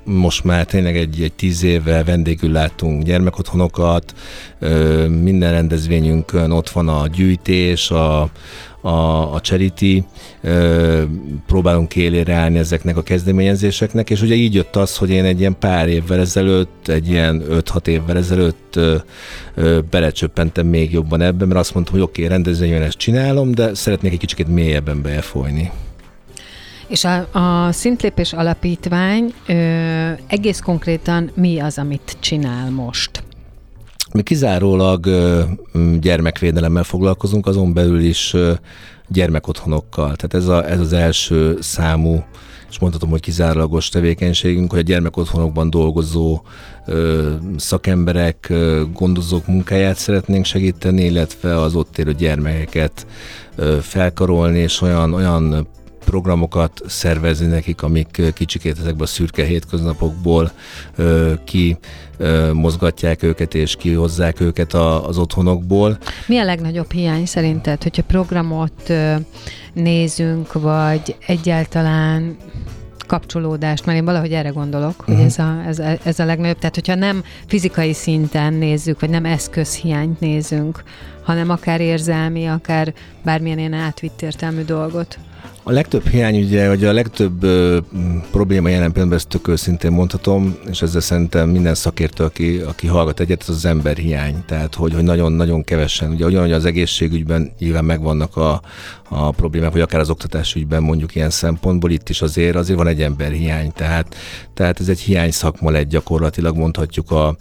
most 0.07 0.43
már 0.43 0.65
tényleg 0.65 0.97
egy, 0.97 1.21
egy 1.21 1.33
tíz 1.33 1.63
éve 1.63 2.03
vendégül 2.03 2.51
látunk 2.51 3.03
gyermekotthonokat, 3.03 4.13
minden 5.21 5.51
rendezvényünkön 5.51 6.51
ott 6.51 6.69
van 6.69 6.87
a 6.87 7.07
gyűjtés, 7.07 7.91
a, 7.91 8.29
a, 8.81 9.33
a 9.33 9.41
charity, 9.41 10.03
próbálunk 11.47 11.95
élére 11.95 12.33
állni 12.33 12.57
ezeknek 12.57 12.97
a 12.97 13.03
kezdeményezéseknek, 13.03 14.09
és 14.09 14.21
ugye 14.21 14.35
így 14.35 14.53
jött 14.53 14.75
az, 14.75 14.97
hogy 14.97 15.09
én 15.09 15.25
egy 15.25 15.39
ilyen 15.39 15.59
pár 15.59 15.87
évvel 15.87 16.19
ezelőtt, 16.19 16.87
egy 16.87 17.09
ilyen 17.09 17.43
5-6 17.49 17.87
évvel 17.87 18.17
ezelőtt 18.17 18.79
belecsöppentem 19.89 20.67
még 20.67 20.91
jobban 20.91 21.21
ebben, 21.21 21.47
mert 21.47 21.59
azt 21.59 21.73
mondtam, 21.73 21.95
hogy 21.95 22.03
oké, 22.03 22.23
okay, 22.23 22.33
rendezvényben 22.33 22.81
ezt 22.81 22.97
csinálom, 22.97 23.51
de 23.51 23.73
szeretnék 23.73 24.11
egy 24.11 24.19
kicsit 24.19 24.47
mélyebben 24.47 25.01
befolyni. 25.01 25.71
És 26.87 27.03
a, 27.03 27.27
a 27.31 27.71
Szintlépés 27.71 28.33
Alapítvány 28.33 29.33
ö, 29.47 29.53
egész 30.27 30.59
konkrétan 30.59 31.31
mi 31.35 31.59
az, 31.59 31.77
amit 31.77 32.17
csinál 32.19 32.69
most? 32.69 33.23
Mi 34.13 34.21
kizárólag 34.21 35.07
gyermekvédelemmel 35.99 36.83
foglalkozunk, 36.83 37.47
azon 37.47 37.73
belül 37.73 37.99
is 37.99 38.35
gyermekotthonokkal. 39.07 40.15
Tehát 40.15 40.33
ez, 40.33 40.47
a, 40.47 40.69
ez 40.69 40.79
az 40.79 40.93
első 40.93 41.57
számú 41.61 42.23
és 42.69 42.79
mondhatom, 42.79 43.09
hogy 43.09 43.19
kizárólagos 43.19 43.89
tevékenységünk, 43.89 44.69
hogy 44.71 44.79
a 44.79 44.83
gyermekotthonokban 44.83 45.69
dolgozó 45.69 46.41
ö, 46.85 47.33
szakemberek, 47.57 48.47
ö, 48.49 48.83
gondozók 48.93 49.47
munkáját 49.47 49.97
szeretnénk 49.97 50.45
segíteni, 50.45 51.03
illetve 51.03 51.61
az 51.61 51.75
ott 51.75 51.97
élő 51.97 52.13
gyermekeket 52.13 53.07
ö, 53.55 53.77
felkarolni, 53.81 54.59
és 54.59 54.81
olyan, 54.81 55.13
olyan 55.13 55.67
programokat 56.09 56.81
szervezni 56.85 57.45
nekik, 57.45 57.81
amik 57.81 58.21
kicsikét 58.33 58.79
ezekből 58.79 59.03
a 59.03 59.05
szürke 59.05 59.43
hétköznapokból 59.43 60.51
ö, 60.95 61.33
ki 61.43 61.77
ö, 62.17 62.53
mozgatják 62.53 63.23
őket 63.23 63.55
és 63.55 63.75
kihozzák 63.75 64.39
őket 64.39 64.73
a, 64.73 65.07
az 65.07 65.17
otthonokból. 65.17 65.97
Mi 66.27 66.37
a 66.37 66.43
legnagyobb 66.43 66.91
hiány 66.91 67.25
szerinted, 67.25 67.83
hogyha 67.83 68.03
programot 68.03 68.89
ö, 68.89 69.15
nézünk, 69.73 70.53
vagy 70.53 71.15
egyáltalán 71.27 72.37
kapcsolódást, 73.07 73.85
mert 73.85 73.97
én 73.97 74.05
valahogy 74.05 74.33
erre 74.33 74.49
gondolok, 74.49 74.99
uh-huh. 74.99 75.15
hogy 75.15 75.25
ez 75.25 75.39
a, 75.39 75.63
ez, 75.67 75.79
ez 76.03 76.19
a 76.19 76.25
legnagyobb. 76.25 76.57
Tehát, 76.57 76.75
hogyha 76.75 76.95
nem 76.95 77.23
fizikai 77.47 77.93
szinten 77.93 78.53
nézzük, 78.53 78.99
vagy 78.99 79.09
nem 79.09 79.25
eszközhiányt 79.25 80.19
nézünk, 80.19 80.83
hanem 81.23 81.49
akár 81.49 81.81
érzelmi, 81.81 82.45
akár 82.45 82.93
bármilyen 83.23 83.59
ilyen 83.59 83.73
átvitt 83.73 84.21
értelmű 84.21 84.61
dolgot. 84.61 85.17
A 85.67 85.71
legtöbb 85.71 86.07
hiány, 86.07 86.43
ugye, 86.43 86.67
vagy 86.67 86.85
a 86.85 86.93
legtöbb 86.93 87.43
ö, 87.43 87.77
probléma 88.31 88.69
jelen 88.69 88.91
pillanatban, 88.91 89.17
ezt 89.17 89.27
tök 89.27 89.47
őszintén 89.47 89.91
mondhatom, 89.91 90.57
és 90.69 90.81
ezzel 90.81 91.01
szerintem 91.01 91.49
minden 91.49 91.75
szakértő, 91.75 92.23
aki, 92.23 92.57
aki 92.57 92.87
hallgat 92.87 93.19
egyet, 93.19 93.41
az 93.41 93.49
az 93.55 93.65
emberhiány. 93.65 94.43
Tehát, 94.45 94.75
hogy, 94.75 94.93
hogy 94.93 95.03
nagyon-nagyon 95.03 95.63
kevesen, 95.63 96.11
ugye 96.11 96.25
ugyanúgy 96.25 96.51
az 96.51 96.65
egészségügyben 96.65 97.51
nyilván 97.59 97.85
megvannak 97.85 98.35
a, 98.35 98.61
a 99.09 99.31
problémák, 99.31 99.71
vagy 99.71 99.81
akár 99.81 99.99
az 99.99 100.09
oktatásügyben 100.09 100.83
mondjuk 100.83 101.15
ilyen 101.15 101.29
szempontból, 101.29 101.91
itt 101.91 102.09
is 102.09 102.21
azért, 102.21 102.55
azért 102.55 102.77
van 102.77 102.87
egy 102.87 103.01
emberhiány. 103.01 103.71
Tehát, 103.73 104.15
tehát 104.53 104.79
ez 104.79 104.89
egy 104.89 104.99
hiány 104.99 105.31
szakma 105.31 105.71
lett 105.71 105.87
gyakorlatilag, 105.87 106.57
mondhatjuk 106.57 107.11
a, 107.11 107.35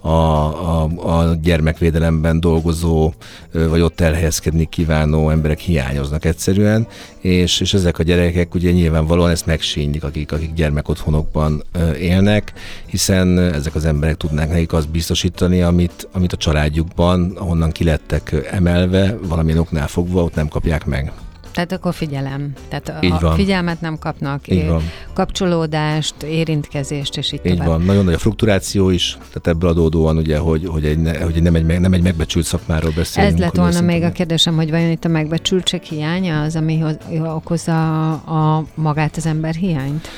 a, 0.00 0.08
a, 0.08 0.82
a 0.82 1.34
gyermekvédelemben 1.42 2.40
dolgozó, 2.40 3.12
vagy 3.52 3.80
ott 3.80 4.00
elhelyezkedni 4.00 4.68
kívánó 4.68 5.30
emberek 5.30 5.58
hiányoznak 5.58 6.24
egyszerűen, 6.24 6.86
és, 7.20 7.60
és 7.60 7.69
ezek 7.74 7.98
a 7.98 8.02
gyerekek 8.02 8.54
ugye 8.54 8.70
nyilvánvalóan 8.70 9.30
ezt 9.30 9.46
megsínylik, 9.46 10.04
akik, 10.04 10.32
akik 10.32 10.52
gyermekotthonokban 10.52 11.62
élnek, 12.00 12.52
hiszen 12.86 13.38
ezek 13.38 13.74
az 13.74 13.84
emberek 13.84 14.16
tudnák 14.16 14.48
nekik 14.48 14.72
azt 14.72 14.88
biztosítani, 14.88 15.62
amit, 15.62 16.08
amit 16.12 16.32
a 16.32 16.36
családjukban, 16.36 17.32
ahonnan 17.36 17.70
kilettek 17.70 18.34
emelve, 18.50 19.16
valamilyen 19.22 19.58
oknál 19.58 19.88
fogva, 19.88 20.22
ott 20.22 20.34
nem 20.34 20.48
kapják 20.48 20.86
meg. 20.86 21.12
Tehát 21.52 21.72
akkor 21.72 21.94
figyelem. 21.94 22.52
Tehát 22.68 23.04
így 23.04 23.12
a 23.12 23.18
van. 23.20 23.34
figyelmet 23.34 23.80
nem 23.80 23.98
kapnak, 23.98 24.48
így 24.48 24.66
van. 24.66 24.82
kapcsolódást, 25.12 26.22
érintkezést, 26.22 27.16
és 27.16 27.32
így 27.32 27.40
Így 27.44 27.52
tovább. 27.52 27.68
van. 27.68 27.82
Nagyon 27.82 28.04
nagy 28.04 28.14
a 28.14 28.18
flukturáció 28.18 28.90
is, 28.90 29.18
tehát 29.18 29.46
ebből 29.46 29.70
adódóan 29.70 30.16
ugye, 30.16 30.38
hogy, 30.38 30.66
hogy, 30.66 30.84
egy, 30.84 31.16
hogy 31.22 31.42
nem, 31.42 31.54
egy, 31.54 31.66
nem 31.80 31.92
egy 31.92 32.02
megbecsült 32.02 32.44
szakmáról 32.44 32.92
beszélünk. 32.96 33.32
Ez 33.32 33.40
lett 33.40 33.56
volna 33.56 33.80
még 33.80 34.02
a 34.02 34.12
kérdésem, 34.12 34.56
hogy 34.56 34.70
vajon 34.70 34.90
itt 34.90 35.04
a 35.04 35.08
megbecsültség 35.08 35.82
hiánya 35.82 36.40
az, 36.42 36.56
ami 36.56 36.84
okozza 37.24 38.10
a 38.12 38.64
magát 38.74 39.16
az 39.16 39.26
ember 39.26 39.54
hiányt? 39.54 40.08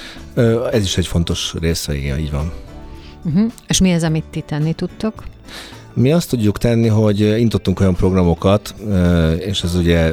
Ez 0.73 0.83
is 0.83 0.97
egy 0.97 1.07
fontos 1.07 1.55
része, 1.61 1.97
igen, 1.97 2.19
így 2.19 2.31
van. 2.31 2.53
Uh-huh. 3.25 3.51
És 3.69 3.81
mi 3.81 3.93
az, 3.93 4.03
amit 4.03 4.25
ti 4.31 4.41
tenni 4.41 4.73
tudtok? 4.73 5.23
Mi 5.95 6.13
azt 6.13 6.29
tudjuk 6.29 6.59
tenni, 6.59 6.89
hogy 6.89 7.21
intottunk 7.21 7.81
olyan 7.81 7.95
programokat, 7.95 8.75
és 9.39 9.63
ez 9.63 9.75
ugye 9.75 10.13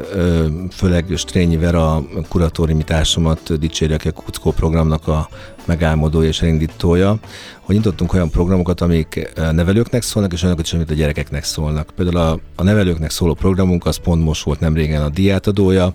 főleg 0.72 1.06
Strényi 1.16 1.58
Vera 1.58 2.04
kuratóriumi 2.30 2.84
társamat 2.84 3.60
dicséri, 3.60 3.94
aki 3.94 4.08
a 4.08 4.12
Kuckó 4.12 4.52
programnak 4.52 5.08
a 5.08 5.30
megálmodója 5.66 6.28
és 6.28 6.42
elindítója, 6.42 7.18
hogy 7.60 7.76
intottunk 7.76 8.14
olyan 8.14 8.30
programokat, 8.30 8.82
amik 8.82 9.32
nevelőknek 9.52 10.02
szólnak, 10.02 10.34
és 10.34 10.42
olyanokat 10.42 10.66
is, 10.66 10.74
amit 10.74 10.92
a 10.92 10.94
gyerekeknek 10.94 11.44
szólnak. 11.44 11.90
Például 11.96 12.18
a, 12.18 12.40
a 12.56 12.64
nevelőknek 12.64 13.10
szóló 13.10 13.34
programunk, 13.34 13.86
az 13.86 13.98
pont 13.98 14.24
most 14.24 14.44
volt 14.44 14.60
nem 14.60 14.74
régen 14.74 15.02
a 15.02 15.10
diátadója, 15.10 15.94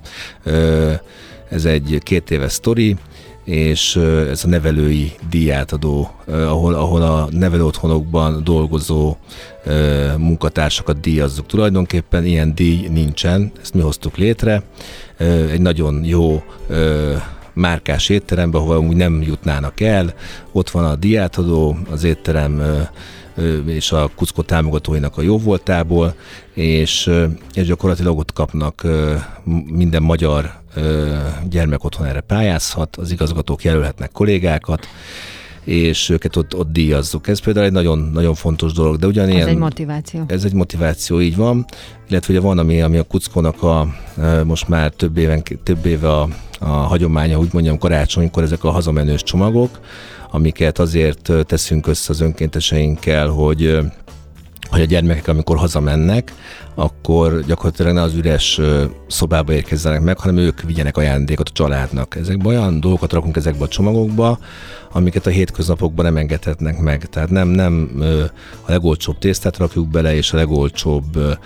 ez 1.48 1.64
egy 1.64 1.98
két 2.02 2.30
éves 2.30 2.52
sztori, 2.52 2.96
és 3.44 3.96
ez 4.30 4.44
a 4.44 4.48
nevelői 4.48 5.12
díjátadó, 5.30 6.10
ahol, 6.26 6.74
ahol 6.74 7.02
a 7.02 7.28
nevelő 7.30 7.64
otthonokban 7.64 8.44
dolgozó 8.44 9.16
munkatársakat 10.16 11.00
díjazzuk. 11.00 11.46
Tulajdonképpen 11.46 12.24
ilyen 12.24 12.54
díj 12.54 12.88
nincsen, 12.88 13.52
ezt 13.60 13.74
mi 13.74 13.80
hoztuk 13.80 14.16
létre. 14.16 14.62
Egy 15.50 15.60
nagyon 15.60 16.04
jó 16.04 16.42
márkás 17.52 18.08
étterembe, 18.08 18.58
ahol 18.58 18.78
úgy 18.78 18.96
nem 18.96 19.22
jutnának 19.22 19.80
el. 19.80 20.14
Ott 20.52 20.70
van 20.70 20.84
a 20.84 20.96
diátadó, 20.96 21.76
az 21.90 22.04
étterem 22.04 22.62
és 23.66 23.92
a 23.92 24.10
Kuckó 24.14 24.42
támogatóinak 24.42 25.18
a 25.18 25.22
jó 25.22 25.38
voltából, 25.38 26.14
és, 26.52 27.10
és 27.54 27.66
gyakorlatilag 27.66 28.18
ott 28.18 28.32
kapnak 28.32 28.86
minden 29.66 30.02
magyar 30.02 30.52
gyermek 31.48 31.84
otthon 31.84 32.06
erre 32.06 32.20
pályázhat, 32.20 32.96
az 32.96 33.10
igazgatók 33.10 33.64
jelölhetnek 33.64 34.12
kollégákat, 34.12 34.88
és 35.64 36.08
őket 36.08 36.36
ott, 36.36 36.56
ott 36.56 36.72
díjazzuk. 36.72 37.28
Ez 37.28 37.40
például 37.40 37.66
egy 37.66 37.72
nagyon, 37.72 38.10
nagyon 38.12 38.34
fontos 38.34 38.72
dolog, 38.72 38.96
de 38.96 39.06
ugyanilyen... 39.06 39.40
Ez 39.40 39.46
egy 39.46 39.56
motiváció. 39.56 40.24
Ez 40.26 40.44
egy 40.44 40.52
motiváció, 40.52 41.20
így 41.20 41.36
van. 41.36 41.64
Illetve 42.08 42.32
ugye 42.32 42.42
van, 42.42 42.58
ami, 42.58 42.82
ami 42.82 42.96
a 42.96 43.02
Kuckónak 43.02 43.62
a, 43.62 43.86
most 44.44 44.68
már 44.68 44.90
több, 44.90 45.16
éven, 45.16 45.42
több 45.62 45.86
éve 45.86 46.12
a, 46.12 46.28
a 46.58 46.66
hagyománya, 46.66 47.38
úgy 47.38 47.52
mondjam, 47.52 47.78
karácsonykor 47.78 48.42
ezek 48.42 48.64
a 48.64 48.70
hazamenős 48.70 49.22
csomagok, 49.22 49.80
amiket 50.34 50.78
azért 50.78 51.32
teszünk 51.46 51.86
össze 51.86 52.12
az 52.12 52.20
önkénteseinkkel, 52.20 53.28
hogy 53.28 53.78
hogy 54.70 54.80
a 54.80 54.84
gyermekek, 54.84 55.28
amikor 55.28 55.56
hazamennek, 55.56 56.32
akkor 56.74 57.44
gyakorlatilag 57.44 57.94
ne 57.94 58.02
az 58.02 58.14
üres 58.14 58.60
szobába 59.06 59.52
érkezzenek 59.52 60.00
meg, 60.00 60.18
hanem 60.18 60.36
ők 60.36 60.62
vigyenek 60.62 60.96
ajándékot 60.96 61.48
a 61.48 61.52
családnak. 61.52 62.16
Ezekben 62.16 62.46
olyan 62.46 62.80
dolgokat 62.80 63.12
rakunk 63.12 63.36
ezekbe 63.36 63.64
a 63.64 63.68
csomagokba, 63.68 64.38
amiket 64.92 65.26
a 65.26 65.30
hétköznapokban 65.30 66.04
nem 66.04 66.16
engedhetnek 66.16 66.78
meg. 66.78 67.08
Tehát 67.08 67.30
nem, 67.30 67.48
nem 67.48 68.02
a 68.66 68.70
legolcsóbb 68.70 69.18
tésztát 69.18 69.56
rakjuk 69.56 69.88
bele, 69.88 70.14
és 70.14 70.32
a 70.32 70.36
legolcsóbb 70.36 71.38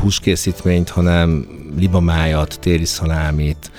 húskészítményt, 0.00 0.88
hanem 0.88 1.46
libamájat, 1.78 2.58
téli 2.60 2.84
szalámit, 2.84 3.70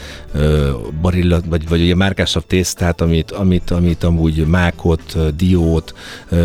barillat, 1.02 1.46
vagy, 1.46 1.68
vagy 1.70 1.82
ugye 1.82 1.96
márkásabb 1.96 2.46
tésztát, 2.46 3.02
amit, 3.02 3.32
amit, 3.32 3.72
amit 3.72 4.04
amúgy 4.04 4.48
mákot, 4.48 5.36
diót, 5.36 5.94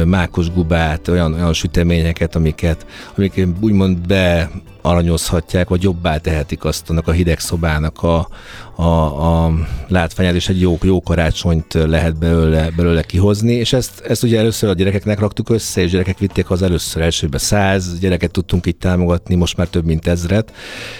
mákos 0.04 0.50
gubát, 0.52 1.08
olyan, 1.08 1.32
olyan 1.32 1.52
süteményeket, 1.52 2.34
amiket, 2.34 2.86
amiket 3.16 3.48
úgymond 3.60 4.06
be 4.06 4.43
aranyozhatják, 4.82 5.68
vagy 5.68 5.82
jobbá 5.82 6.18
tehetik 6.18 6.64
azt 6.64 6.90
annak 6.90 7.08
a 7.08 7.12
hideg 7.12 7.38
szobának 7.38 8.02
a, 8.02 8.28
a, 8.76 8.82
a 8.82 9.52
látványát, 9.88 10.34
és 10.34 10.48
egy 10.48 10.60
jó, 10.60 10.78
jó 10.82 11.02
karácsonyt 11.02 11.72
lehet 11.72 12.18
belőle, 12.18 12.70
belőle 12.76 13.02
kihozni, 13.02 13.52
és 13.52 13.72
ezt, 13.72 14.00
ezt 14.00 14.22
ugye 14.22 14.38
először 14.38 14.70
a 14.70 14.74
gyerekeknek 14.74 15.18
raktuk 15.18 15.50
össze, 15.50 15.82
és 15.82 15.90
gyerekek 15.90 16.18
vitték 16.18 16.50
az 16.50 16.62
először 16.62 17.02
elsőbe 17.02 17.38
száz 17.38 17.98
gyereket 17.98 18.30
tudtunk 18.30 18.66
így 18.66 18.76
támogatni, 18.76 19.34
most 19.34 19.56
már 19.56 19.68
több 19.68 19.84
mint 19.84 20.06
ezret, 20.06 20.52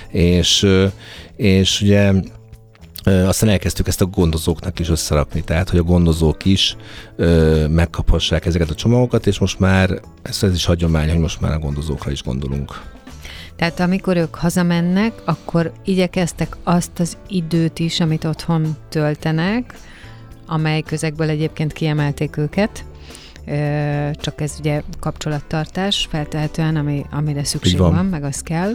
és, 0.08 0.66
és 1.36 1.80
ugye 1.80 2.12
aztán 3.04 3.50
elkezdtük 3.50 3.88
ezt 3.88 4.00
a 4.00 4.06
gondozóknak 4.06 4.78
is 4.78 4.88
összerakni, 4.88 5.42
tehát 5.42 5.70
hogy 5.70 5.78
a 5.78 5.82
gondozók 5.82 6.44
is 6.44 6.76
ö, 7.16 7.66
megkaphassák 7.68 8.46
ezeket 8.46 8.70
a 8.70 8.74
csomagokat, 8.74 9.26
és 9.26 9.38
most 9.38 9.58
már 9.58 10.00
ez, 10.22 10.42
ez 10.42 10.54
is 10.54 10.64
hagyomány, 10.64 11.08
hogy 11.10 11.18
most 11.18 11.40
már 11.40 11.52
a 11.52 11.58
gondozókra 11.58 12.10
is 12.10 12.22
gondolunk. 12.22 12.80
Tehát 13.56 13.80
amikor 13.80 14.16
ők 14.16 14.34
hazamennek, 14.34 15.12
akkor 15.24 15.72
igyekeztek 15.84 16.56
azt 16.62 16.98
az 16.98 17.16
időt 17.28 17.78
is, 17.78 18.00
amit 18.00 18.24
otthon 18.24 18.76
töltenek, 18.88 19.74
amely 20.46 20.80
közegből 20.80 21.28
egyébként 21.28 21.72
kiemelték 21.72 22.36
őket, 22.36 22.84
csak 24.12 24.40
ez 24.40 24.56
ugye 24.58 24.82
kapcsolattartás 25.00 26.06
feltehetően, 26.10 26.76
ami, 26.76 27.04
amire 27.10 27.44
szükség 27.44 27.78
van. 27.78 27.94
van, 27.94 28.06
meg 28.06 28.24
az 28.24 28.40
kell, 28.40 28.72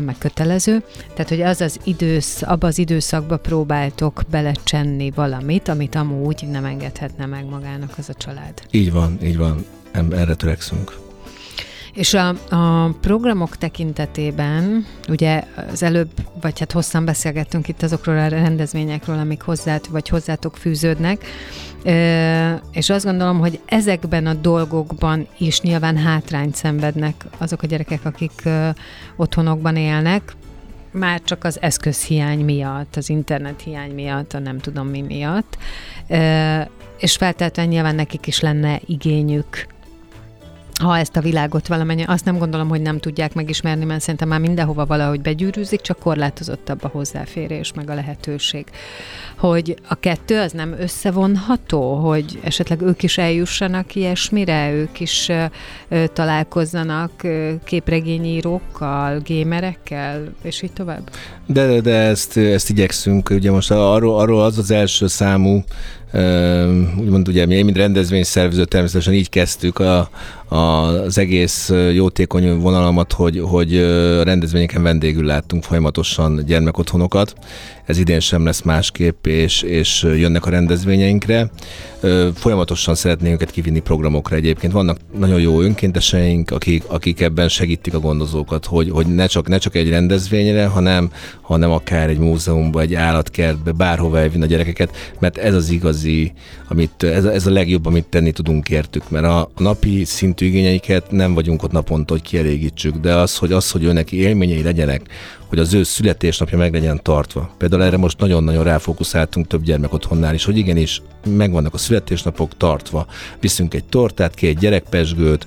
meg 0.00 0.14
kötelező. 0.18 0.82
Tehát, 1.14 1.28
hogy 1.28 1.40
az 1.40 1.60
az 1.60 1.80
idősz, 1.84 2.42
abba 2.42 2.66
az 2.66 2.78
időszakba 2.78 3.36
próbáltok 3.36 4.22
belecsenni 4.30 5.10
valamit, 5.10 5.68
amit 5.68 5.94
amúgy 5.94 6.44
nem 6.50 6.64
engedhetne 6.64 7.26
meg 7.26 7.44
magának 7.44 7.94
az 7.98 8.08
a 8.08 8.14
család. 8.14 8.62
Így 8.70 8.92
van, 8.92 9.18
így 9.22 9.36
van. 9.36 9.64
Erre 9.92 10.34
törekszünk. 10.34 10.98
És 11.92 12.14
a, 12.14 12.28
a 12.48 12.90
programok 13.00 13.56
tekintetében, 13.56 14.86
ugye 15.08 15.44
az 15.72 15.82
előbb, 15.82 16.10
vagy 16.40 16.58
hát 16.58 16.72
hosszan 16.72 17.04
beszélgettünk 17.04 17.68
itt 17.68 17.82
azokról 17.82 18.18
a 18.18 18.28
rendezvényekről, 18.28 19.18
amik 19.18 19.42
hozzát, 19.42 19.86
vagy 19.86 20.08
hozzátok 20.08 20.56
fűződnek, 20.56 21.24
és 22.72 22.90
azt 22.90 23.04
gondolom, 23.04 23.38
hogy 23.38 23.60
ezekben 23.66 24.26
a 24.26 24.34
dolgokban 24.34 25.26
is 25.38 25.60
nyilván 25.60 25.96
hátrányt 25.96 26.54
szenvednek 26.54 27.24
azok 27.38 27.62
a 27.62 27.66
gyerekek, 27.66 28.04
akik 28.04 28.42
otthonokban 29.16 29.76
élnek, 29.76 30.36
már 30.90 31.20
csak 31.24 31.44
az 31.44 31.60
eszközhiány 31.60 32.44
miatt, 32.44 32.96
az 32.96 33.08
internet 33.08 33.60
hiány 33.60 33.94
miatt, 33.94 34.32
a 34.32 34.38
nem 34.38 34.58
tudom 34.58 34.86
mi 34.86 35.00
miatt, 35.00 35.58
és 36.98 37.16
feltétlenül 37.16 37.72
nyilván 37.72 37.94
nekik 37.94 38.26
is 38.26 38.40
lenne 38.40 38.80
igényük 38.86 39.66
ha 40.82 40.98
ezt 40.98 41.16
a 41.16 41.20
világot 41.20 41.66
valamennyi, 41.66 42.02
azt 42.02 42.24
nem 42.24 42.38
gondolom, 42.38 42.68
hogy 42.68 42.80
nem 42.80 42.98
tudják 42.98 43.34
megismerni, 43.34 43.84
mert 43.84 44.00
szerintem 44.00 44.28
már 44.28 44.40
mindenhova 44.40 44.86
valahogy 44.86 45.20
begyűrűzik, 45.20 45.80
csak 45.80 45.98
korlátozottabb 45.98 46.84
a 46.84 46.88
hozzáférés, 46.88 47.72
meg 47.72 47.90
a 47.90 47.94
lehetőség. 47.94 48.66
Hogy 49.36 49.76
a 49.88 49.94
kettő 49.94 50.38
az 50.38 50.52
nem 50.52 50.74
összevonható, 50.78 51.94
hogy 51.94 52.38
esetleg 52.44 52.80
ők 52.80 53.02
is 53.02 53.18
eljussanak 53.18 53.94
ilyesmire, 53.94 54.72
ők 54.72 55.00
is 55.00 55.28
ö, 55.88 56.04
találkozzanak 56.12 57.10
ö, 57.22 57.52
képregényírókkal, 57.64 59.18
gémerekkel, 59.18 60.34
és 60.42 60.62
így 60.62 60.72
tovább? 60.72 61.10
De, 61.46 61.66
de, 61.66 61.80
de 61.80 61.94
ezt, 61.94 62.36
ezt 62.36 62.70
igyekszünk, 62.70 63.30
ugye 63.30 63.50
most 63.50 63.70
arról, 63.70 64.18
arról 64.18 64.42
az 64.42 64.58
az 64.58 64.70
első 64.70 65.06
számú 65.06 65.64
úgymond 66.98 67.28
ugye 67.28 67.46
mi, 67.46 67.62
mint 67.62 67.76
rendezvényszervező 67.76 68.64
természetesen 68.64 69.12
így 69.12 69.28
kezdtük 69.28 69.78
a, 69.78 70.10
a, 70.48 70.56
az 70.56 71.18
egész 71.18 71.72
jótékony 71.92 72.58
vonalamat, 72.58 73.12
hogy, 73.12 73.40
hogy 73.44 73.76
rendezvényeken 74.22 74.82
vendégül 74.82 75.24
láttunk 75.24 75.62
folyamatosan 75.62 76.42
gyermekotthonokat. 76.46 77.34
Ez 77.84 77.98
idén 77.98 78.20
sem 78.20 78.44
lesz 78.44 78.62
másképp, 78.62 79.26
és, 79.26 79.62
és 79.62 80.02
jönnek 80.02 80.46
a 80.46 80.50
rendezvényeinkre. 80.50 81.50
Folyamatosan 82.34 82.94
szeretnénk 82.94 83.34
őket 83.34 83.50
kivinni 83.50 83.80
programokra 83.80 84.36
egyébként. 84.36 84.72
Vannak 84.72 84.98
nagyon 85.18 85.40
jó 85.40 85.60
önkénteseink, 85.60 86.50
akik, 86.50 86.84
akik 86.86 87.20
ebben 87.20 87.48
segítik 87.48 87.94
a 87.94 88.00
gondozókat, 88.00 88.66
hogy, 88.66 88.90
hogy 88.90 89.06
ne, 89.06 89.26
csak, 89.26 89.48
ne 89.48 89.58
csak 89.58 89.74
egy 89.74 89.88
rendezvényre, 89.88 90.66
hanem, 90.66 91.10
hanem 91.40 91.70
akár 91.70 92.08
egy 92.08 92.18
múzeumba, 92.18 92.80
egy 92.80 92.94
állatkertbe, 92.94 93.72
bárhova 93.72 94.18
elvinni 94.18 94.44
a 94.44 94.46
gyerekeket, 94.46 95.14
mert 95.18 95.38
ez 95.38 95.54
az 95.54 95.70
igazi, 96.02 96.32
amit, 96.68 97.02
ez, 97.02 97.24
ez 97.24 97.46
a 97.46 97.50
legjobb, 97.50 97.86
amit 97.86 98.04
tenni 98.04 98.32
tudunk 98.32 98.68
értük, 98.68 99.10
mert 99.10 99.24
a, 99.24 99.40
a 99.40 99.62
napi 99.62 100.04
szintű 100.04 100.46
igényeiket 100.46 101.10
nem 101.10 101.34
vagyunk 101.34 101.62
ott 101.62 101.72
naponta, 101.72 102.12
hogy 102.12 102.22
kielégítsük, 102.22 102.96
de 102.96 103.14
az, 103.14 103.36
hogy 103.36 103.52
az, 103.52 103.70
hogy 103.70 103.84
őnek 103.84 104.12
élményei 104.12 104.62
legyenek, 104.62 105.02
hogy 105.46 105.58
az 105.58 105.74
ő 105.74 105.82
születésnapja 105.82 106.58
meg 106.58 106.72
legyen 106.72 107.00
tartva. 107.02 107.54
Például 107.58 107.82
erre 107.82 107.96
most 107.96 108.18
nagyon-nagyon 108.18 108.64
ráfókuszáltunk 108.64 109.46
több 109.46 109.62
gyermek 109.62 109.92
otthonnál 109.92 110.34
is, 110.34 110.44
hogy 110.44 110.56
igenis 110.56 111.02
megvannak 111.26 111.74
a 111.74 111.78
születésnapok 111.78 112.56
tartva. 112.56 113.06
Viszünk 113.40 113.74
egy 113.74 113.84
tortát, 113.84 114.34
egy 114.40 114.58
gyerekpesgőt, 114.58 115.46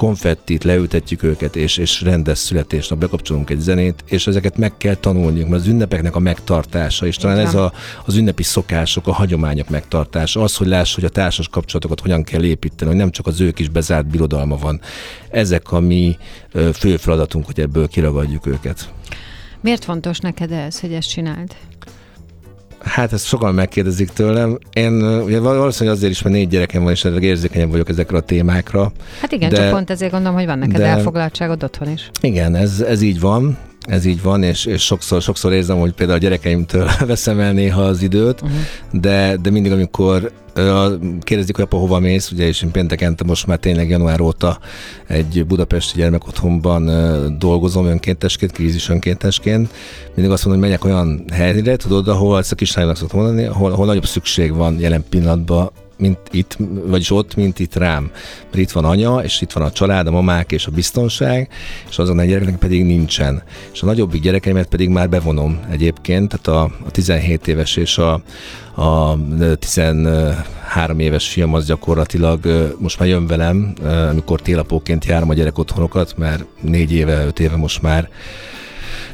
konfettit, 0.00 0.64
leültetjük 0.64 1.22
őket, 1.22 1.56
és, 1.56 1.76
és 1.76 2.00
rendes 2.02 2.38
születésnap, 2.38 2.98
bekapcsolunk 2.98 3.50
egy 3.50 3.58
zenét, 3.58 4.04
és 4.06 4.26
ezeket 4.26 4.56
meg 4.56 4.76
kell 4.76 4.94
tanulniuk, 4.94 5.48
mert 5.48 5.62
az 5.62 5.68
ünnepeknek 5.68 6.16
a 6.16 6.18
megtartása, 6.18 7.06
és 7.06 7.16
talán 7.16 7.38
ez 7.38 7.54
a, 7.54 7.72
az 8.04 8.16
ünnepi 8.16 8.42
szokások, 8.42 9.06
a 9.06 9.12
hagyományok 9.12 9.68
megtartása, 9.68 10.42
az, 10.42 10.56
hogy 10.56 10.66
láss, 10.66 10.94
hogy 10.94 11.04
a 11.04 11.08
társas 11.08 11.48
kapcsolatokat 11.48 12.00
hogyan 12.00 12.24
kell 12.24 12.42
építeni, 12.42 12.90
hogy 12.90 13.00
nem 13.00 13.10
csak 13.10 13.26
az 13.26 13.40
ők 13.40 13.58
is 13.58 13.68
bezárt 13.68 14.06
birodalma 14.06 14.56
van. 14.56 14.80
Ezek 15.30 15.72
a 15.72 15.80
mi 15.80 16.16
fő 16.74 16.96
feladatunk, 16.96 17.46
hogy 17.46 17.60
ebből 17.60 17.88
kiragadjuk 17.88 18.46
őket. 18.46 18.92
Miért 19.60 19.84
fontos 19.84 20.18
neked 20.18 20.52
ez, 20.52 20.80
hogy 20.80 20.92
ezt 20.92 21.08
csináld? 21.08 21.56
Hát 22.84 23.12
ezt 23.12 23.26
sokan 23.26 23.54
megkérdezik 23.54 24.10
tőlem. 24.10 24.58
Én 24.72 25.02
ugye 25.02 25.40
valószínűleg 25.40 25.96
azért 25.96 26.12
is, 26.12 26.22
mert 26.22 26.34
négy 26.34 26.48
gyerekem 26.48 26.82
van, 26.82 26.92
és 26.92 27.04
érzékenyebb 27.20 27.70
vagyok 27.70 27.88
ezekre 27.88 28.16
a 28.16 28.20
témákra. 28.20 28.92
Hát 29.20 29.32
igen, 29.32 29.48
de, 29.48 29.56
csak 29.56 29.70
pont 29.70 29.90
ezért 29.90 30.10
gondolom, 30.12 30.36
hogy 30.36 30.46
van 30.46 30.58
neked 30.58 30.76
de, 30.76 30.86
elfoglaltságod 30.86 31.62
otthon 31.62 31.88
is. 31.88 32.10
Igen, 32.20 32.54
ez, 32.54 32.80
ez 32.80 33.02
így 33.02 33.20
van. 33.20 33.58
Ez 33.90 34.04
így 34.04 34.22
van, 34.22 34.42
és, 34.42 34.64
és 34.64 34.82
sokszor, 34.82 35.22
sokszor 35.22 35.52
érzem, 35.52 35.78
hogy 35.78 35.92
például 35.92 36.18
a 36.18 36.22
gyerekeimtől 36.22 36.90
veszem 37.06 37.40
el 37.40 37.52
néha 37.52 37.82
az 37.82 38.02
időt, 38.02 38.40
uh-huh. 38.40 38.58
de, 38.92 39.36
de 39.42 39.50
mindig, 39.50 39.72
amikor 39.72 40.32
kérdezik, 41.20 41.56
hogy 41.56 41.64
apa 41.64 41.76
hova 41.76 41.98
mész, 41.98 42.30
ugye, 42.30 42.46
és 42.46 42.62
én 42.62 42.70
pénteken 42.70 43.18
most 43.26 43.46
már 43.46 43.58
tényleg 43.58 43.88
január 43.88 44.20
óta 44.20 44.58
egy 45.06 45.46
budapesti 45.46 45.98
gyermekotthonban 45.98 46.90
dolgozom 47.38 47.86
önkéntesként, 47.86 48.52
krízis 48.52 48.88
önkéntesként. 48.88 49.70
Mindig 50.14 50.32
azt 50.32 50.44
mondom, 50.44 50.62
hogy 50.62 50.70
megyek 50.70 50.84
olyan 50.84 51.24
helyre, 51.32 51.76
tudod, 51.76 52.08
ahol 52.08 52.38
ezt 52.38 52.52
a 52.52 52.54
kislánynak 52.54 52.96
szoktam 52.96 53.20
mondani, 53.20 53.46
ahol, 53.46 53.72
ahol 53.72 53.86
nagyobb 53.86 54.06
szükség 54.06 54.54
van 54.54 54.78
jelen 54.78 55.04
pillanatban 55.08 55.70
mint 56.00 56.18
itt, 56.30 56.56
vagyis 56.86 57.10
ott, 57.10 57.34
mint 57.34 57.58
itt 57.58 57.74
rám. 57.74 58.10
Mert 58.44 58.56
itt 58.56 58.70
van 58.70 58.84
anya, 58.84 59.18
és 59.22 59.40
itt 59.40 59.52
van 59.52 59.64
a 59.64 59.72
család, 59.72 60.06
a 60.06 60.10
mamák 60.10 60.52
és 60.52 60.66
a 60.66 60.70
biztonság, 60.70 61.48
és 61.90 61.98
azon 61.98 62.18
a 62.18 62.24
gyereknek 62.24 62.56
pedig 62.56 62.84
nincsen. 62.84 63.42
És 63.72 63.82
a 63.82 63.86
nagyobbik 63.86 64.22
gyerekeimet 64.22 64.68
pedig 64.68 64.88
már 64.88 65.08
bevonom 65.08 65.60
egyébként, 65.70 66.38
tehát 66.40 66.70
a, 66.70 66.86
a 66.86 66.90
17 66.90 67.48
éves 67.48 67.76
és 67.76 67.98
a, 67.98 68.22
a 68.74 69.18
13 69.58 70.98
éves 70.98 71.28
fiam 71.28 71.54
az 71.54 71.66
gyakorlatilag 71.66 72.40
most 72.78 72.98
már 72.98 73.08
jön 73.08 73.26
velem, 73.26 73.74
amikor 74.10 74.40
télapóként 74.40 75.04
járom 75.04 75.30
a 75.30 75.34
gyerek 75.34 75.58
otthonokat, 75.58 76.16
mert 76.16 76.44
négy 76.60 76.92
éve, 76.92 77.24
öt 77.24 77.40
éve 77.40 77.56
most 77.56 77.82
már 77.82 78.08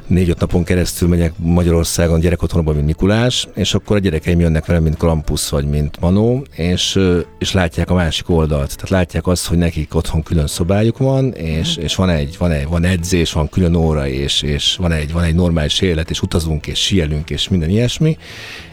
négy-öt 0.07 0.41
napon 0.41 0.65
keresztül 0.65 1.09
megyek 1.09 1.33
Magyarországon 1.37 2.21
gyerekotthonban, 2.21 2.75
mint 2.75 2.87
Mikulás, 2.87 3.49
és 3.55 3.75
akkor 3.75 3.97
a 3.97 3.99
gyerekeim 3.99 4.41
jönnek 4.41 4.67
velem, 4.67 4.83
mint 4.83 4.97
Krampus 4.97 5.49
vagy 5.49 5.69
mint 5.69 6.01
Manó, 6.01 6.45
és, 6.55 7.01
és 7.39 7.53
látják 7.53 7.91
a 7.91 7.95
másik 7.95 8.31
oldalt. 8.31 8.75
Tehát 8.75 8.89
látják 8.89 9.27
azt, 9.27 9.47
hogy 9.47 9.59
nekik 9.59 9.95
otthon 9.95 10.23
külön 10.23 10.47
szobájuk 10.47 10.99
van, 10.99 11.33
és, 11.33 11.77
és 11.77 11.95
van, 11.95 12.09
egy, 12.09 12.37
van, 12.39 12.51
egy, 12.51 12.67
van 12.67 12.85
edzés, 12.85 13.33
van 13.33 13.49
külön 13.49 13.75
óra, 13.75 14.09
és, 14.09 14.43
és 14.43 14.77
van, 14.77 14.93
egy, 14.93 15.13
van 15.13 15.23
egy 15.23 15.35
normális 15.35 15.81
élet, 15.81 16.11
és 16.11 16.23
utazunk, 16.23 16.67
és 16.67 16.79
sielünk, 16.79 17.31
és 17.31 17.49
minden 17.49 17.71
ilyesmi. 17.71 18.17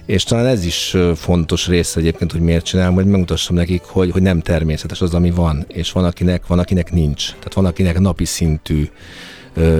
És 0.05 0.23
talán 0.23 0.45
ez 0.45 0.65
is 0.65 0.97
fontos 1.15 1.67
része 1.67 1.99
egyébként, 1.99 2.31
hogy 2.31 2.41
miért 2.41 2.65
csinálom, 2.65 2.93
hogy 2.93 3.05
megmutassam 3.05 3.55
nekik, 3.55 3.81
hogy, 3.81 4.11
hogy 4.11 4.21
nem 4.21 4.39
természetes 4.39 5.01
az, 5.01 5.13
ami 5.13 5.31
van, 5.31 5.65
és 5.67 5.91
van 5.91 6.05
akinek, 6.05 6.47
van 6.47 6.59
akinek 6.59 6.91
nincs. 6.91 7.27
Tehát 7.27 7.53
van 7.53 7.65
akinek 7.65 7.99
napi 7.99 8.25
szintű 8.25 8.89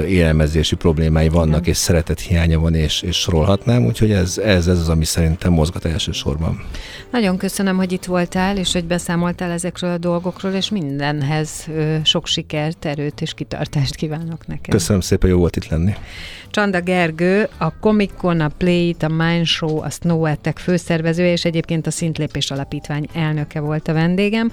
élelmezési 0.08 0.76
problémái 0.76 1.30
vannak, 1.30 1.60
Igen. 1.60 1.70
és 1.70 1.78
szeretet 1.78 2.20
hiánya 2.20 2.60
van, 2.60 2.76
és, 2.76 3.02
és 3.02 3.16
sorolhatnám, 3.16 3.86
úgyhogy 3.86 4.12
ez, 4.12 4.38
ez, 4.38 4.68
ez 4.68 4.80
az, 4.80 4.90
ami 4.90 5.06
szerintem 5.06 5.52
mozgat 5.52 5.86
elsősorban. 5.86 6.66
Nagyon 7.12 7.38
köszönöm, 7.38 7.78
hogy 7.78 7.92
itt 7.92 8.06
voltál, 8.06 8.58
és 8.58 8.74
hogy 8.74 8.86
beszámoltál 8.86 9.52
ezekről 9.52 9.92
a 9.92 9.98
dolgokról, 9.98 10.52
és 10.52 10.70
mindenhez 10.70 11.68
sok 12.04 12.28
sikert, 12.28 12.86
erőt 12.86 13.22
és 13.22 13.34
kitartást 13.34 13.96
kívánok 13.96 14.48
neked. 14.48 14.74
Köszönöm 14.74 15.02
szépen, 15.02 15.30
jó 15.30 15.38
volt 15.38 15.56
itt 15.56 15.68
lenni. 15.68 15.94
Csanda 16.50 16.82
Gergő, 16.82 17.50
a 17.58 17.80
Comic 17.80 18.12
Con, 18.18 18.40
a 18.40 18.50
Play 18.58 18.96
a 19.00 19.08
Mind 19.08 19.46
Show, 19.46 19.78
a 19.78 19.90
Snow 19.90 20.26
Attack 20.26 20.60
főszervezője, 20.60 21.32
és 21.32 21.46
egyébként 21.46 21.88
a 21.88 21.92
Szintlépés 21.92 22.52
Alapítvány 22.52 23.08
elnöke 23.14 23.60
volt 23.60 23.88
a 23.88 23.94
vendégem. 23.94 24.52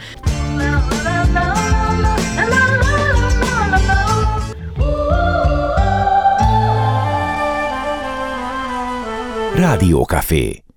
Radio 9.60 10.06
Café. 10.06 10.69